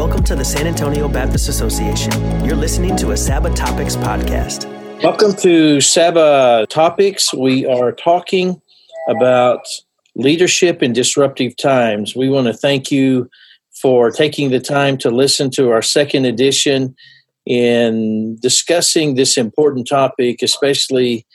Welcome 0.00 0.24
to 0.24 0.34
the 0.34 0.46
San 0.46 0.66
Antonio 0.66 1.08
Baptist 1.08 1.50
Association. 1.50 2.10
You're 2.42 2.56
listening 2.56 2.96
to 2.96 3.10
a 3.10 3.16
Saba 3.18 3.50
Topics 3.50 3.96
podcast. 3.96 4.64
Welcome 5.02 5.34
to 5.34 5.82
Saba 5.82 6.66
Topics. 6.70 7.34
We 7.34 7.66
are 7.66 7.92
talking 7.92 8.62
about 9.10 9.60
leadership 10.14 10.82
in 10.82 10.94
disruptive 10.94 11.54
times. 11.58 12.16
We 12.16 12.30
want 12.30 12.46
to 12.46 12.54
thank 12.54 12.90
you 12.90 13.28
for 13.72 14.10
taking 14.10 14.48
the 14.48 14.58
time 14.58 14.96
to 14.98 15.10
listen 15.10 15.50
to 15.50 15.70
our 15.70 15.82
second 15.82 16.24
edition 16.24 16.96
in 17.44 18.38
discussing 18.40 19.16
this 19.16 19.36
important 19.36 19.86
topic, 19.86 20.40
especially 20.40 21.26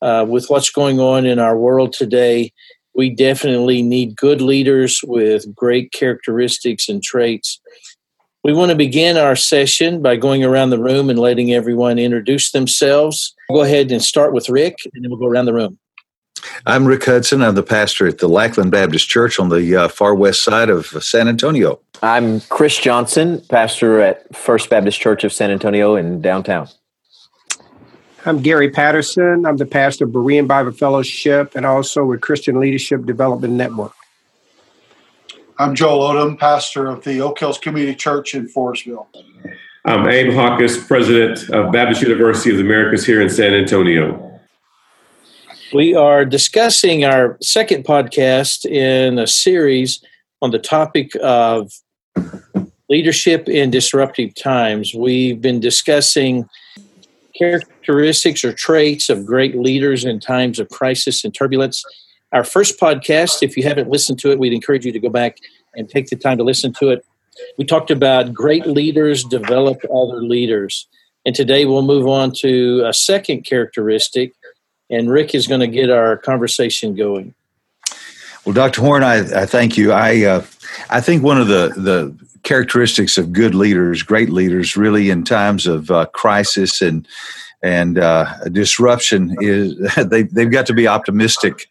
uh, 0.00 0.24
with 0.26 0.46
what's 0.48 0.70
going 0.70 0.98
on 0.98 1.26
in 1.26 1.38
our 1.38 1.58
world 1.58 1.92
today. 1.92 2.54
We 2.94 3.10
definitely 3.10 3.82
need 3.82 4.16
good 4.16 4.40
leaders 4.40 5.00
with 5.04 5.54
great 5.54 5.92
characteristics 5.92 6.88
and 6.88 7.02
traits. 7.02 7.60
We 8.44 8.52
want 8.52 8.68
to 8.68 8.76
begin 8.76 9.16
our 9.16 9.36
session 9.36 10.02
by 10.02 10.16
going 10.16 10.44
around 10.44 10.68
the 10.68 10.78
room 10.78 11.08
and 11.08 11.18
letting 11.18 11.54
everyone 11.54 11.98
introduce 11.98 12.50
themselves. 12.50 13.34
Go 13.48 13.62
ahead 13.62 13.90
and 13.90 14.02
start 14.02 14.34
with 14.34 14.50
Rick, 14.50 14.76
and 14.92 15.02
then 15.02 15.10
we'll 15.10 15.18
go 15.18 15.24
around 15.24 15.46
the 15.46 15.54
room. 15.54 15.78
I'm 16.66 16.84
Rick 16.84 17.06
Hudson. 17.06 17.40
I'm 17.40 17.54
the 17.54 17.62
pastor 17.62 18.06
at 18.06 18.18
the 18.18 18.28
Lackland 18.28 18.70
Baptist 18.70 19.08
Church 19.08 19.40
on 19.40 19.48
the 19.48 19.74
uh, 19.74 19.88
far 19.88 20.14
west 20.14 20.44
side 20.44 20.68
of 20.68 20.84
San 21.02 21.26
Antonio. 21.26 21.80
I'm 22.02 22.42
Chris 22.42 22.76
Johnson, 22.76 23.40
pastor 23.48 24.02
at 24.02 24.36
First 24.36 24.68
Baptist 24.68 25.00
Church 25.00 25.24
of 25.24 25.32
San 25.32 25.50
Antonio 25.50 25.96
in 25.96 26.20
downtown. 26.20 26.68
I'm 28.26 28.42
Gary 28.42 28.68
Patterson. 28.68 29.46
I'm 29.46 29.56
the 29.56 29.64
pastor 29.64 30.04
of 30.04 30.10
Berean 30.10 30.46
Bible 30.46 30.72
Fellowship 30.72 31.54
and 31.54 31.64
also 31.64 32.04
with 32.04 32.20
Christian 32.20 32.60
Leadership 32.60 33.06
Development 33.06 33.54
Network. 33.54 33.94
I'm 35.56 35.76
Joel 35.76 36.00
Odom, 36.00 36.36
pastor 36.36 36.88
of 36.88 37.04
the 37.04 37.20
Oak 37.20 37.38
Hills 37.38 37.58
Community 37.58 37.94
Church 37.94 38.34
in 38.34 38.48
Floresville. 38.48 39.06
I'm 39.84 40.08
Abe 40.08 40.34
Hawkes, 40.34 40.84
president 40.84 41.48
of 41.50 41.70
Baptist 41.70 42.02
University 42.02 42.50
of 42.50 42.56
the 42.56 42.64
Americas 42.64 43.06
here 43.06 43.22
in 43.22 43.30
San 43.30 43.54
Antonio. 43.54 44.40
We 45.72 45.94
are 45.94 46.24
discussing 46.24 47.04
our 47.04 47.38
second 47.40 47.84
podcast 47.84 48.66
in 48.66 49.20
a 49.20 49.28
series 49.28 50.02
on 50.42 50.50
the 50.50 50.58
topic 50.58 51.12
of 51.22 51.72
leadership 52.88 53.48
in 53.48 53.70
disruptive 53.70 54.34
times. 54.34 54.92
We've 54.92 55.40
been 55.40 55.60
discussing 55.60 56.48
characteristics 57.38 58.44
or 58.44 58.52
traits 58.52 59.08
of 59.08 59.24
great 59.24 59.56
leaders 59.56 60.04
in 60.04 60.18
times 60.18 60.58
of 60.58 60.68
crisis 60.70 61.24
and 61.24 61.32
turbulence. 61.32 61.84
Our 62.34 62.42
first 62.42 62.80
podcast, 62.80 63.44
if 63.44 63.56
you 63.56 63.62
haven't 63.62 63.88
listened 63.88 64.18
to 64.18 64.32
it, 64.32 64.40
we'd 64.40 64.52
encourage 64.52 64.84
you 64.84 64.90
to 64.90 64.98
go 64.98 65.08
back 65.08 65.38
and 65.76 65.88
take 65.88 66.08
the 66.08 66.16
time 66.16 66.36
to 66.38 66.42
listen 66.42 66.72
to 66.74 66.90
it. 66.90 67.06
We 67.58 67.64
talked 67.64 67.92
about 67.92 68.34
great 68.34 68.66
leaders 68.66 69.22
develop 69.22 69.80
other 69.84 70.20
leaders. 70.20 70.88
And 71.24 71.32
today 71.32 71.64
we'll 71.64 71.82
move 71.82 72.08
on 72.08 72.32
to 72.40 72.84
a 72.86 72.92
second 72.92 73.44
characteristic, 73.44 74.32
and 74.90 75.08
Rick 75.08 75.32
is 75.32 75.46
going 75.46 75.60
to 75.60 75.68
get 75.68 75.90
our 75.90 76.16
conversation 76.16 76.96
going. 76.96 77.34
Well, 78.44 78.52
Dr. 78.52 78.80
Horn, 78.80 79.04
I, 79.04 79.42
I 79.42 79.46
thank 79.46 79.78
you. 79.78 79.92
I 79.92 80.24
uh, 80.24 80.44
I 80.90 81.00
think 81.00 81.22
one 81.22 81.40
of 81.40 81.46
the 81.46 81.72
the 81.76 82.14
characteristics 82.42 83.16
of 83.16 83.32
good 83.32 83.54
leaders, 83.54 84.02
great 84.02 84.28
leaders, 84.28 84.76
really 84.76 85.08
in 85.08 85.24
times 85.24 85.68
of 85.68 85.90
uh, 85.90 86.06
crisis 86.06 86.82
and 86.82 87.06
and 87.62 87.96
uh, 87.96 88.26
disruption 88.50 89.36
is 89.40 89.76
they 90.04 90.24
they've 90.24 90.50
got 90.50 90.66
to 90.66 90.74
be 90.74 90.88
optimistic. 90.88 91.68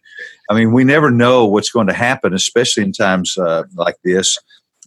I 0.50 0.56
mean, 0.56 0.74
we 0.74 0.84
never 0.84 1.10
know 1.10 1.46
what's 1.46 1.70
going 1.70 1.88
to 1.88 1.94
happen, 1.94 2.34
especially 2.34 2.84
in 2.84 2.92
times 2.92 3.38
uh, 3.38 3.64
like 3.76 3.96
this, 4.04 4.38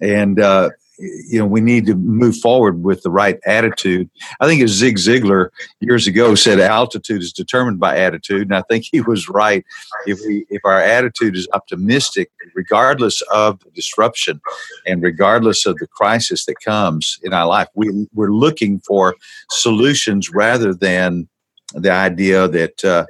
and 0.01 0.39
uh, 0.39 0.71
you 0.99 1.39
know 1.39 1.47
we 1.47 1.61
need 1.61 1.87
to 1.87 1.95
move 1.95 2.37
forward 2.37 2.83
with 2.83 3.03
the 3.03 3.11
right 3.11 3.39
attitude. 3.47 4.11
I 4.41 4.47
think 4.47 4.63
as 4.63 4.71
Zig 4.71 4.97
Ziglar 4.97 5.49
years 5.81 6.07
ago 6.07 6.35
said, 6.35 6.61
altitude 6.61 7.23
is 7.23 7.33
determined 7.33 7.81
by 7.81 7.99
attitude, 7.99 8.43
and 8.43 8.55
I 8.55 8.63
think 8.63 8.85
he 8.91 9.01
was 9.01 9.29
right. 9.29 9.65
If 10.07 10.19
we 10.27 10.47
if 10.51 10.63
our 10.65 10.81
attitude 10.81 11.37
is 11.37 11.49
optimistic, 11.53 12.31
regardless 12.55 13.23
of 13.33 13.61
the 13.61 13.71
disruption 13.71 14.41
and 14.87 15.03
regardless 15.03 15.67
of 15.67 15.77
the 15.77 15.87
crisis 15.87 16.45
that 16.47 16.57
comes 16.65 17.19
in 17.23 17.33
our 17.33 17.47
life, 17.47 17.69
we 17.75 18.07
we're 18.15 18.33
looking 18.33 18.81
for 18.81 19.15
solutions 19.51 20.31
rather 20.31 20.75
than 20.75 21.29
the 21.75 21.91
idea 21.91 22.49
that. 22.49 22.85
Uh, 22.85 23.07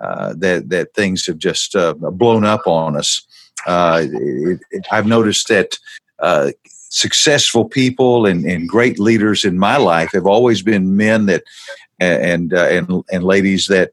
uh, 0.00 0.34
that 0.38 0.68
that 0.70 0.94
things 0.94 1.26
have 1.26 1.38
just 1.38 1.76
uh, 1.76 1.94
blown 1.94 2.44
up 2.44 2.66
on 2.66 2.96
us. 2.96 3.26
Uh, 3.66 4.04
I've 4.90 5.06
noticed 5.06 5.48
that 5.48 5.78
uh, 6.18 6.50
successful 6.90 7.64
people 7.64 8.26
and, 8.26 8.44
and 8.44 8.68
great 8.68 8.98
leaders 8.98 9.44
in 9.44 9.58
my 9.58 9.76
life 9.76 10.12
have 10.12 10.26
always 10.26 10.62
been 10.62 10.96
men 10.96 11.26
that 11.26 11.42
and 12.00 12.52
uh, 12.52 12.64
and 12.64 13.04
and 13.12 13.24
ladies 13.24 13.66
that 13.66 13.90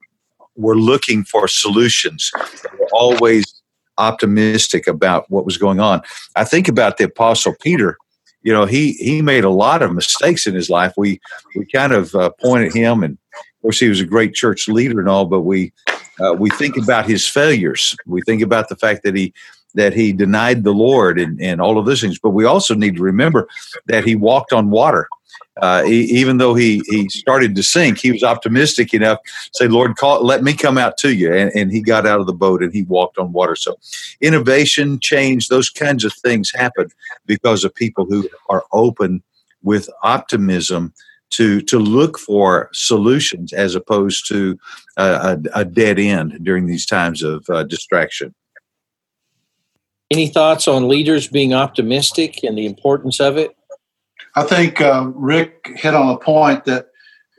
were 0.56 0.76
looking 0.76 1.24
for 1.24 1.48
solutions. 1.48 2.32
Were 2.80 2.88
always 2.94 3.62
optimistic 3.98 4.88
about 4.88 5.30
what 5.30 5.46
was 5.46 5.58
going 5.58 5.80
on. 5.80 6.02
I 6.36 6.44
think 6.44 6.68
about 6.68 6.98
the 6.98 7.06
apostle 7.06 7.56
Peter. 7.62 7.98
You 8.44 8.52
know, 8.52 8.66
he 8.66 8.94
he 8.94 9.22
made 9.22 9.44
a 9.44 9.50
lot 9.50 9.82
of 9.82 9.94
mistakes 9.94 10.48
in 10.48 10.56
his 10.56 10.70
life. 10.70 10.94
We 10.98 11.20
we 11.56 11.66
kind 11.66 11.94
of 11.94 12.16
uh, 12.16 12.32
pointed 12.42 12.74
him, 12.74 13.04
and 13.04 13.18
of 13.62 13.64
course 13.64 13.80
he 13.80 13.90
was 13.90 14.02
a 14.02 14.06
great 14.06 14.34
church 14.34 14.68
leader 14.68 15.00
and 15.00 15.08
all. 15.08 15.26
But 15.26 15.42
we 15.42 15.72
uh, 16.20 16.34
we 16.34 16.50
think 16.50 16.78
about 16.78 17.06
his 17.06 17.28
failures. 17.28 17.96
We 18.08 18.24
think 18.24 18.42
about 18.42 18.70
the 18.70 18.76
fact 18.76 19.04
that 19.04 19.16
he 19.16 19.36
that 19.76 19.94
he 19.94 20.14
denied 20.14 20.64
the 20.64 20.74
Lord 20.74 21.20
and, 21.20 21.40
and 21.40 21.62
all 21.62 21.78
of 21.78 21.86
those 21.86 22.02
things. 22.02 22.18
But 22.18 22.32
we 22.32 22.44
also 22.44 22.74
need 22.74 22.96
to 22.96 23.04
remember 23.04 23.48
that 23.86 24.04
he 24.04 24.16
walked 24.16 24.52
on 24.52 24.72
water. 24.72 25.08
Uh, 25.62 25.84
he, 25.84 26.02
even 26.06 26.40
though 26.40 26.56
he, 26.56 26.82
he 26.88 27.08
started 27.10 27.56
to 27.56 27.62
sink, 27.62 28.00
he 28.00 28.12
was 28.12 28.24
optimistic 28.24 28.96
enough 28.96 29.20
to 29.24 29.50
say, 29.54 29.68
Lord, 29.68 29.96
call, 29.96 30.26
let 30.26 30.44
me 30.44 30.54
come 30.54 30.78
out 30.78 30.98
to 30.98 31.14
you. 31.14 31.32
And, 31.32 31.52
and 31.56 31.72
he 31.72 31.82
got 31.82 32.08
out 32.08 32.20
of 32.20 32.26
the 32.26 32.34
boat 32.34 32.64
and 32.64 32.74
he 32.74 32.84
walked 32.84 33.20
on 33.20 33.32
water. 33.32 33.56
So 33.56 33.78
innovation, 34.22 35.00
change, 35.00 35.50
those 35.50 35.70
kinds 35.70 36.04
of 36.04 36.14
things 36.14 36.52
happen 36.52 36.90
because 37.28 37.64
of 37.64 37.76
people 37.76 38.06
who 38.06 38.28
are 38.50 38.66
open 38.74 39.22
with 39.62 39.88
optimism 40.04 40.94
to 41.32 41.62
to 41.62 41.80
look 41.80 42.20
for 42.20 42.70
solutions 42.74 43.54
as 43.54 43.76
opposed 43.76 44.28
to 44.28 44.58
a, 44.98 45.38
a, 45.54 45.66
dead 45.66 45.98
end 45.98 46.40
during 46.44 46.68
these 46.68 46.86
times 46.86 47.24
of 47.24 47.46
uh, 47.50 47.64
distraction. 47.64 48.34
Any 50.12 50.28
thoughts 50.28 50.68
on 50.68 50.88
leaders 50.88 51.28
being 51.28 51.54
optimistic 51.54 52.44
and 52.44 52.58
the 52.58 52.66
importance 52.66 53.20
of 53.20 53.38
it? 53.38 53.56
I 54.36 54.44
think 54.44 54.82
uh, 54.82 55.10
Rick 55.16 55.72
hit 55.76 55.94
on 55.94 56.10
a 56.10 56.18
point 56.18 56.66
that 56.66 56.88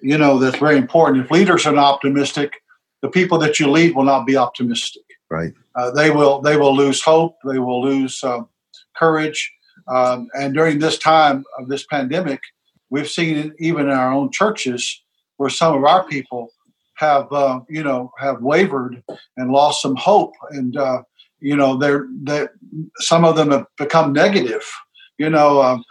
you 0.03 0.19
know 0.19 0.39
that's 0.39 0.59
very 0.59 0.77
important. 0.77 1.25
If 1.25 1.31
leaders 1.31 1.67
are 1.67 1.73
not 1.73 1.95
optimistic, 1.95 2.55
the 3.03 3.09
people 3.09 3.39
that 3.39 3.61
you 3.61 3.71
lead 3.71 3.95
will 3.95 4.05
not 4.05 4.27
be 4.27 4.37
optimistic. 4.37 5.03
Right. 5.31 5.53
Uh, 5.75 5.91
they 5.91 6.11
will 6.11 6.41
they 6.41 6.57
will 6.57 6.75
lose 6.75 7.03
hope. 7.03 7.37
They 7.45 7.59
will 7.59 7.83
lose 7.83 8.23
um, 8.25 8.49
courage. 8.97 9.53
Um, 9.89 10.29
and 10.35 10.55
during 10.55 10.79
this 10.79 10.99
time 10.99 11.45
of 11.59 11.69
this 11.69 11.85
pandemic, 11.87 12.41
we've 12.93 13.09
seen 13.09 13.37
it 13.39 13.53
even 13.59 13.87
in 13.87 13.93
our 13.93 14.13
own 14.13 14.31
churches 14.31 15.03
where 15.39 15.51
some 15.51 15.75
of 15.75 15.83
our 15.85 16.07
people 16.07 16.51
have 16.97 17.33
uh, 17.33 17.59
you 17.69 17.83
know 17.83 18.13
have 18.19 18.41
wavered 18.43 19.03
and 19.37 19.51
lost 19.51 19.83
some 19.83 19.97
hope 19.97 20.35
and 20.51 20.77
uh, 20.77 21.03
you 21.41 21.57
know 21.57 21.77
they're 21.77 22.07
that 22.23 22.51
some 22.99 23.25
of 23.25 23.35
them 23.35 23.51
have 23.51 23.67
become 23.79 24.13
negative 24.13 24.63
you 25.19 25.31
know 25.31 25.63
um, 25.63 25.83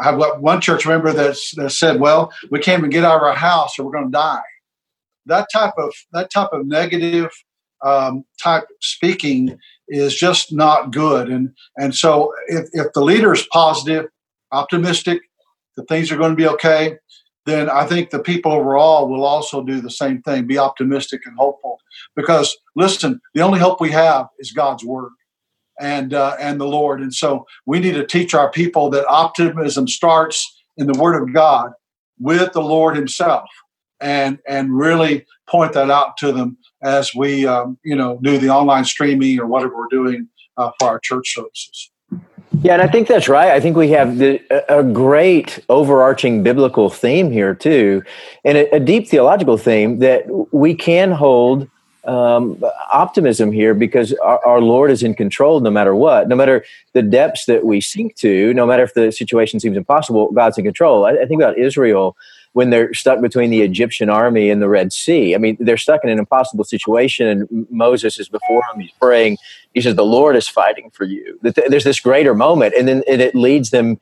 i 0.00 0.04
have 0.04 0.18
one 0.40 0.60
church 0.60 0.86
member 0.86 1.12
that's, 1.12 1.54
that 1.56 1.70
said 1.70 2.00
well 2.00 2.32
we 2.50 2.60
can't 2.60 2.78
even 2.78 2.90
get 2.90 3.04
out 3.04 3.16
of 3.16 3.22
our 3.22 3.34
house 3.34 3.78
or 3.78 3.84
we're 3.84 3.92
going 3.92 4.06
to 4.06 4.10
die. 4.10 4.42
That 5.26 5.48
type 5.52 5.74
of 5.78 5.92
that 6.12 6.30
type 6.30 6.50
of 6.52 6.66
negative 6.66 7.30
um, 7.82 8.24
type 8.42 8.64
speaking 8.80 9.58
is 9.88 10.14
just 10.14 10.52
not 10.52 10.92
good. 10.92 11.28
And 11.28 11.54
and 11.76 11.94
so 11.94 12.32
if, 12.46 12.68
if 12.72 12.92
the 12.92 13.00
leader 13.00 13.32
is 13.32 13.46
positive 13.50 14.06
optimistic 14.52 15.22
that 15.76 15.88
things 15.88 16.10
are 16.10 16.16
going 16.16 16.30
to 16.30 16.36
be 16.36 16.48
okay 16.48 16.96
then 17.46 17.68
I 17.68 17.86
think 17.86 18.10
the 18.10 18.20
people 18.20 18.52
overall 18.52 19.08
will 19.08 19.24
also 19.24 19.62
do 19.62 19.80
the 19.80 19.90
same 19.90 20.22
thing, 20.22 20.46
be 20.46 20.58
optimistic 20.58 21.22
and 21.26 21.36
hopeful. 21.36 21.78
Because 22.16 22.56
listen, 22.74 23.20
the 23.34 23.42
only 23.42 23.58
hope 23.58 23.80
we 23.80 23.90
have 23.90 24.28
is 24.38 24.52
God's 24.52 24.84
word 24.84 25.10
and 25.78 26.14
uh, 26.14 26.36
and 26.40 26.60
the 26.60 26.66
Lord. 26.66 27.00
And 27.00 27.12
so 27.12 27.46
we 27.66 27.80
need 27.80 27.94
to 27.94 28.06
teach 28.06 28.34
our 28.34 28.50
people 28.50 28.90
that 28.90 29.06
optimism 29.06 29.88
starts 29.88 30.62
in 30.76 30.86
the 30.86 30.98
Word 30.98 31.20
of 31.20 31.34
God 31.34 31.72
with 32.18 32.52
the 32.52 32.62
Lord 32.62 32.96
Himself, 32.96 33.48
and 34.00 34.38
and 34.48 34.76
really 34.76 35.26
point 35.48 35.74
that 35.74 35.90
out 35.90 36.16
to 36.18 36.32
them 36.32 36.56
as 36.82 37.14
we 37.14 37.46
um, 37.46 37.78
you 37.84 37.96
know 37.96 38.18
do 38.22 38.38
the 38.38 38.48
online 38.48 38.84
streaming 38.84 39.38
or 39.38 39.46
whatever 39.46 39.76
we're 39.76 39.88
doing 39.88 40.28
uh, 40.56 40.70
for 40.78 40.88
our 40.88 41.00
church 41.00 41.34
services. 41.34 41.90
Yeah, 42.62 42.74
and 42.74 42.82
I 42.82 42.86
think 42.86 43.08
that's 43.08 43.28
right. 43.28 43.50
I 43.50 43.60
think 43.60 43.76
we 43.76 43.90
have 43.90 44.18
the, 44.18 44.40
a 44.68 44.82
great 44.82 45.58
overarching 45.68 46.42
biblical 46.42 46.88
theme 46.88 47.30
here 47.30 47.54
too, 47.54 48.02
and 48.44 48.56
a, 48.56 48.76
a, 48.76 48.80
deep 48.80 49.08
theological 49.08 49.58
theme 49.58 49.98
that 49.98 50.24
we 50.52 50.74
can 50.74 51.10
hold 51.10 51.68
um, 52.04 52.62
optimism 52.92 53.50
here 53.50 53.74
because 53.74 54.12
our, 54.14 54.44
our, 54.46 54.60
Lord 54.60 54.90
is 54.90 55.02
in 55.02 55.14
control 55.14 55.60
no 55.60 55.70
matter 55.70 55.94
what. 55.94 56.28
No 56.28 56.36
matter 56.36 56.64
the 56.92 57.02
depths 57.02 57.46
that 57.46 57.64
we 57.64 57.80
sink 57.80 58.14
to, 58.16 58.52
no 58.54 58.66
matter 58.66 58.82
if 58.82 58.94
the 58.94 59.10
situation 59.10 59.58
seems 59.58 59.76
impossible, 59.76 60.30
God's 60.32 60.58
in 60.58 60.64
control. 60.64 61.06
I, 61.06 61.12
I 61.12 61.26
think 61.26 61.40
about 61.40 61.58
Israel 61.58 62.16
when 62.54 62.70
they're 62.70 62.94
stuck 62.94 63.20
between 63.20 63.50
the 63.50 63.62
Egyptian 63.62 64.08
army 64.08 64.48
and 64.48 64.62
the 64.62 64.68
Red 64.68 64.92
Sea. 64.92 65.34
I 65.34 65.38
mean, 65.38 65.56
they're 65.58 65.76
stuck 65.76 66.02
in 66.04 66.10
an 66.10 66.20
impossible 66.20 66.62
situation, 66.62 67.26
and 67.26 67.66
Moses 67.68 68.18
is 68.18 68.28
before 68.28 68.62
him. 68.72 68.80
He's 68.80 68.92
praying. 68.92 69.38
He 69.74 69.80
says, 69.80 69.96
The 69.96 70.04
Lord 70.04 70.36
is 70.36 70.46
fighting 70.46 70.90
for 70.90 71.04
you. 71.04 71.38
There's 71.42 71.82
this 71.82 71.98
greater 71.98 72.32
moment, 72.32 72.74
and 72.78 72.86
then 72.86 73.02
it 73.08 73.34
leads 73.34 73.70
them 73.70 74.00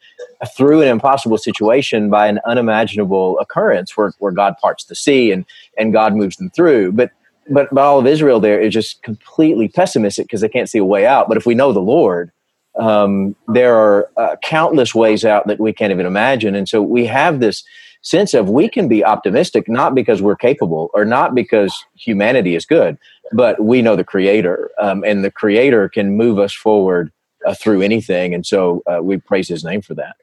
through 0.54 0.82
an 0.82 0.88
impossible 0.88 1.38
situation 1.38 2.10
by 2.10 2.26
an 2.26 2.40
unimaginable 2.44 3.38
occurrence 3.38 3.96
where, 3.96 4.12
where 4.18 4.32
God 4.32 4.54
parts 4.60 4.84
the 4.84 4.94
sea 4.94 5.32
and, 5.32 5.46
and 5.78 5.94
God 5.94 6.14
moves 6.14 6.36
them 6.36 6.50
through. 6.50 6.92
But 6.92 7.10
but, 7.50 7.68
but 7.72 7.80
all 7.80 7.98
of 7.98 8.06
Israel 8.06 8.38
there 8.38 8.60
is 8.60 8.72
just 8.72 9.02
completely 9.02 9.68
pessimistic 9.68 10.26
because 10.26 10.42
they 10.42 10.48
can't 10.48 10.68
see 10.68 10.78
a 10.78 10.84
way 10.84 11.06
out. 11.06 11.26
But 11.26 11.36
if 11.36 11.44
we 11.44 11.56
know 11.56 11.72
the 11.72 11.80
Lord, 11.80 12.30
um, 12.78 13.34
there 13.48 13.74
are 13.74 14.08
uh, 14.16 14.36
countless 14.42 14.94
ways 14.94 15.24
out 15.24 15.46
that 15.48 15.58
we 15.58 15.72
can't 15.72 15.90
even 15.90 16.06
imagine. 16.06 16.54
And 16.54 16.68
so 16.68 16.80
we 16.80 17.06
have 17.06 17.40
this 17.40 17.64
sense 18.02 18.34
of 18.34 18.50
we 18.50 18.68
can 18.68 18.88
be 18.88 19.04
optimistic 19.04 19.68
not 19.68 19.94
because 19.94 20.20
we're 20.20 20.36
capable 20.36 20.90
or 20.92 21.04
not 21.04 21.34
because 21.34 21.84
humanity 21.94 22.54
is 22.54 22.66
good, 22.66 22.98
but 23.32 23.62
we 23.62 23.80
know 23.80 23.96
the 23.96 24.04
Creator, 24.04 24.70
um, 24.80 25.02
and 25.04 25.24
the 25.24 25.30
Creator 25.30 25.88
can 25.88 26.16
move 26.16 26.38
us 26.38 26.52
forward 26.52 27.12
uh, 27.46 27.54
through 27.54 27.82
anything. 27.82 28.34
And 28.34 28.44
so 28.44 28.82
uh, 28.86 29.02
we 29.02 29.16
praise 29.18 29.48
His 29.48 29.64
name 29.64 29.80
for 29.80 29.94
that. 29.94 30.16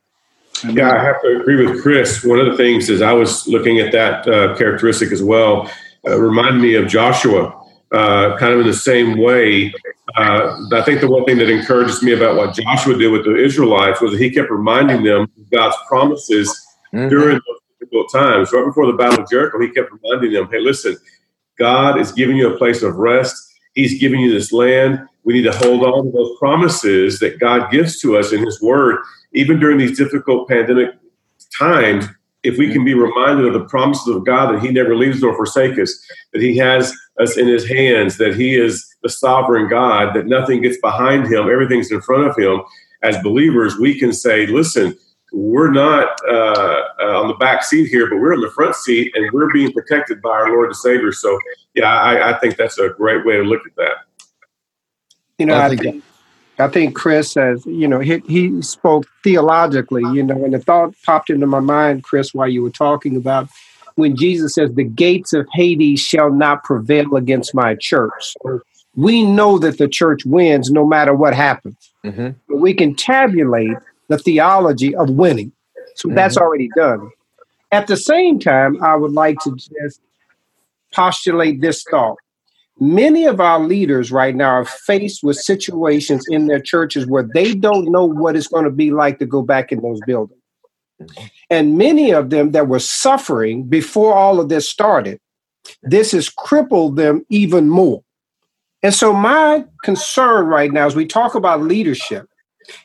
Yeah, 0.63 0.91
I 0.91 1.03
have 1.03 1.21
to 1.21 1.39
agree 1.39 1.65
with 1.65 1.81
Chris. 1.81 2.23
One 2.23 2.39
of 2.39 2.45
the 2.45 2.57
things 2.57 2.89
is 2.89 3.01
I 3.01 3.13
was 3.13 3.47
looking 3.47 3.79
at 3.79 3.91
that 3.93 4.27
uh, 4.27 4.57
characteristic 4.57 5.11
as 5.11 5.23
well. 5.23 5.71
Uh, 6.07 6.19
reminded 6.19 6.61
me 6.61 6.75
of 6.75 6.87
Joshua, 6.87 7.55
uh, 7.93 8.37
kind 8.37 8.53
of 8.53 8.59
in 8.59 8.67
the 8.67 8.73
same 8.73 9.17
way. 9.17 9.73
Uh, 10.17 10.57
I 10.73 10.81
think 10.81 11.01
the 11.01 11.09
one 11.09 11.23
thing 11.25 11.37
that 11.37 11.49
encourages 11.49 12.01
me 12.01 12.13
about 12.13 12.35
what 12.35 12.55
Joshua 12.55 12.97
did 12.97 13.11
with 13.11 13.23
the 13.23 13.35
Israelites 13.35 14.01
was 14.01 14.11
that 14.11 14.19
he 14.19 14.29
kept 14.29 14.49
reminding 14.49 15.03
them 15.03 15.23
of 15.23 15.49
God's 15.49 15.77
promises 15.87 16.49
mm-hmm. 16.93 17.09
during 17.09 17.35
those 17.35 17.59
difficult 17.89 18.11
times. 18.11 18.51
Right 18.51 18.65
before 18.65 18.87
the 18.87 18.93
Battle 18.93 19.23
of 19.23 19.29
Jericho, 19.29 19.59
he 19.59 19.69
kept 19.69 19.91
reminding 19.91 20.33
them, 20.33 20.49
hey, 20.51 20.59
listen, 20.59 20.97
God 21.57 21.99
is 21.99 22.11
giving 22.11 22.37
you 22.37 22.53
a 22.53 22.57
place 22.57 22.83
of 22.83 22.95
rest. 22.95 23.35
He's 23.73 23.99
giving 23.99 24.19
you 24.19 24.33
this 24.33 24.51
land. 24.51 25.07
We 25.23 25.33
need 25.33 25.43
to 25.43 25.51
hold 25.51 25.83
on 25.83 26.05
to 26.05 26.11
those 26.11 26.37
promises 26.39 27.19
that 27.19 27.39
God 27.39 27.71
gives 27.71 27.99
to 28.01 28.17
us 28.17 28.31
in 28.31 28.43
His 28.43 28.61
Word, 28.61 28.99
even 29.33 29.59
during 29.59 29.77
these 29.77 29.97
difficult 29.97 30.47
pandemic 30.47 30.91
times. 31.57 32.05
If 32.41 32.57
we 32.57 32.71
can 32.71 32.85
be 32.85 32.93
reminded 32.93 33.47
of 33.47 33.53
the 33.53 33.65
promises 33.65 34.07
of 34.15 34.25
God 34.25 34.53
that 34.53 34.61
He 34.61 34.69
never 34.69 34.95
leaves 34.95 35.21
nor 35.21 35.35
forsakes 35.35 35.77
us, 35.77 36.07
that 36.31 36.41
He 36.41 36.55
has 36.57 36.93
us 37.19 37.37
in 37.37 37.47
His 37.47 37.67
hands, 37.67 38.17
that 38.17 38.35
He 38.35 38.55
is 38.55 38.85
the 39.03 39.09
sovereign 39.09 39.69
God, 39.69 40.15
that 40.15 40.25
nothing 40.25 40.61
gets 40.61 40.79
behind 40.79 41.25
Him, 41.25 41.49
everything's 41.49 41.91
in 41.91 42.01
front 42.01 42.27
of 42.27 42.37
Him. 42.37 42.61
As 43.03 43.21
believers, 43.23 43.77
we 43.77 43.97
can 43.97 44.13
say, 44.13 44.45
listen, 44.45 44.97
we're 45.31 45.71
not 45.71 46.07
uh, 46.27 46.83
uh, 46.99 47.21
on 47.21 47.27
the 47.27 47.35
back 47.35 47.63
seat 47.63 47.89
here, 47.89 48.09
but 48.09 48.17
we're 48.17 48.33
in 48.33 48.41
the 48.41 48.51
front 48.51 48.75
seat 48.75 49.11
and 49.15 49.31
we're 49.31 49.51
being 49.51 49.71
protected 49.71 50.21
by 50.21 50.31
our 50.31 50.49
Lord 50.49 50.67
and 50.67 50.75
Savior. 50.75 51.11
So, 51.11 51.37
yeah, 51.75 51.93
I, 51.93 52.31
I 52.31 52.39
think 52.39 52.57
that's 52.57 52.77
a 52.79 52.89
great 52.89 53.25
way 53.25 53.37
to 53.37 53.43
look 53.43 53.61
at 53.65 53.75
that. 53.75 53.95
You 55.37 55.45
know, 55.45 55.55
I, 55.55 55.67
I 55.67 55.75
think, 55.75 56.03
I 56.57 56.67
think 56.67 56.95
Chris 56.95 57.31
says, 57.31 57.65
you 57.65 57.87
know, 57.87 57.99
he, 57.99 58.21
he 58.27 58.61
spoke 58.61 59.05
theologically, 59.23 60.03
you 60.13 60.23
know, 60.23 60.43
and 60.43 60.53
the 60.53 60.59
thought 60.59 60.93
popped 61.05 61.29
into 61.29 61.47
my 61.47 61.61
mind, 61.61 62.03
Chris, 62.03 62.33
while 62.33 62.47
you 62.47 62.61
were 62.63 62.69
talking 62.69 63.15
about 63.15 63.47
when 63.95 64.15
Jesus 64.15 64.53
says, 64.55 64.73
the 64.73 64.83
gates 64.83 65.33
of 65.33 65.47
Hades 65.53 65.99
shall 65.99 66.31
not 66.31 66.63
prevail 66.63 67.15
against 67.15 67.53
my 67.53 67.75
church. 67.75 68.33
We 68.95 69.23
know 69.23 69.59
that 69.59 69.77
the 69.77 69.87
church 69.87 70.25
wins 70.25 70.71
no 70.71 70.85
matter 70.85 71.13
what 71.13 71.35
happens. 71.35 71.91
Mm-hmm. 72.03 72.29
But 72.47 72.57
we 72.57 72.73
can 72.73 72.95
tabulate 72.95 73.77
the 74.09 74.17
theology 74.17 74.95
of 74.95 75.09
winning. 75.09 75.51
So 75.95 76.07
mm-hmm. 76.07 76.15
that's 76.15 76.37
already 76.37 76.69
done. 76.75 77.09
At 77.71 77.87
the 77.87 77.97
same 77.97 78.39
time, 78.39 78.83
I 78.83 78.95
would 78.95 79.13
like 79.13 79.37
to 79.43 79.55
just 79.55 80.01
postulate 80.93 81.61
this 81.61 81.83
thought. 81.89 82.17
Many 82.81 83.25
of 83.25 83.39
our 83.39 83.59
leaders 83.59 84.11
right 84.11 84.35
now 84.35 84.51
are 84.51 84.65
faced 84.65 85.23
with 85.23 85.37
situations 85.37 86.25
in 86.29 86.47
their 86.47 86.61
churches 86.61 87.05
where 87.05 87.27
they 87.33 87.53
don't 87.53 87.91
know 87.91 88.05
what 88.05 88.35
it's 88.35 88.47
going 88.47 88.63
to 88.63 88.71
be 88.71 88.91
like 88.91 89.19
to 89.19 89.25
go 89.25 89.41
back 89.41 89.71
in 89.71 89.81
those 89.81 89.99
buildings. 90.05 90.41
Mm-hmm. 91.01 91.25
And 91.49 91.77
many 91.77 92.11
of 92.11 92.29
them 92.29 92.51
that 92.51 92.67
were 92.67 92.79
suffering 92.79 93.63
before 93.63 94.13
all 94.13 94.39
of 94.39 94.49
this 94.49 94.67
started, 94.67 95.19
this 95.83 96.13
has 96.13 96.29
crippled 96.29 96.95
them 96.95 97.25
even 97.29 97.69
more. 97.69 98.01
And 98.81 98.93
so, 98.93 99.11
my 99.11 99.65
concern 99.83 100.45
right 100.45 100.71
now, 100.71 100.85
as 100.85 100.95
we 100.95 101.05
talk 101.05 101.35
about 101.35 101.61
leadership, 101.61 102.28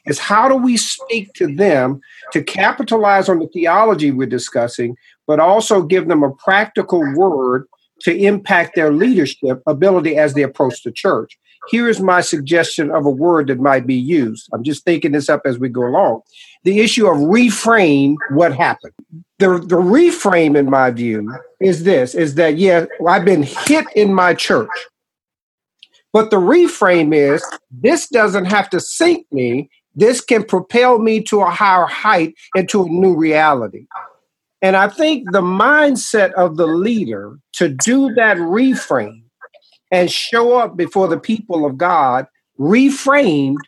is 0.07 0.19
how 0.19 0.49
do 0.49 0.57
we 0.57 0.77
speak 0.77 1.33
to 1.35 1.55
them 1.55 2.01
to 2.33 2.43
capitalize 2.43 3.29
on 3.29 3.39
the 3.39 3.49
theology 3.49 4.11
we're 4.11 4.27
discussing, 4.27 4.97
but 5.27 5.41
also 5.41 5.83
give 5.83 6.09
them 6.09 6.23
a 6.23 6.35
practical 6.35 7.03
word 7.15 7.67
to 8.01 8.17
impact 8.17 8.75
their 8.75 8.93
leadership 8.93 9.63
ability 9.67 10.17
as 10.17 10.35
they 10.35 10.43
approach 10.43 10.83
the 10.83 10.93
church. 10.93 11.39
Here 11.69 11.89
is 11.89 12.01
my 12.01 12.21
suggestion 12.21 12.91
of 12.91 13.07
a 13.07 13.11
word 13.11 13.47
that 13.47 13.59
might 13.59 13.87
be 13.87 13.95
used. 13.95 14.51
I'm 14.53 14.63
just 14.63 14.85
thinking 14.85 15.13
this 15.13 15.31
up 15.31 15.43
as 15.47 15.59
we 15.59 15.71
go 15.71 15.87
along. 15.87 16.21
The 16.65 16.81
issue 16.81 17.07
of 17.07 17.17
reframe 17.17 18.17
what 18.31 18.55
happened. 18.55 18.93
The, 19.39 19.59
the 19.59 19.77
reframe, 19.77 20.57
in 20.57 20.69
my 20.69 20.91
view, 20.91 21.33
is 21.61 21.85
this 21.85 22.15
is 22.15 22.35
that, 22.35 22.59
yeah, 22.59 22.85
I've 23.09 23.25
been 23.25 23.43
hit 23.43 23.87
in 23.97 24.13
my 24.13 24.35
church. 24.35 24.69
But 26.15 26.31
the 26.31 26.37
reframe 26.37 27.13
is 27.13 27.45
this 27.73 28.09
doesn't 28.09 28.45
have 28.45 28.71
to 28.71 28.79
sink 28.79 29.27
me. 29.33 29.69
This 29.97 30.21
can 30.21 30.45
propel 30.45 31.01
me 31.01 31.21
to 31.25 31.41
a 31.41 31.51
higher 31.51 31.87
height 31.87 32.35
into 32.55 32.85
a 32.85 32.89
new 32.89 33.17
reality. 33.17 33.87
And 34.63 34.77
I 34.77 34.89
think 34.89 35.33
the 35.33 35.43
mindset 35.43 36.33
of 36.35 36.57
the 36.57 36.69
leader 36.69 37.37
to 37.55 37.69
do 37.69 38.15
that 38.15 38.37
reframe 38.37 39.25
and 39.91 40.11
show 40.11 40.57
up 40.57 40.77
before 40.77 41.09
the 41.09 41.19
people 41.19 41.67
of 41.67 41.77
God, 41.77 42.27
reframed, 42.61 43.59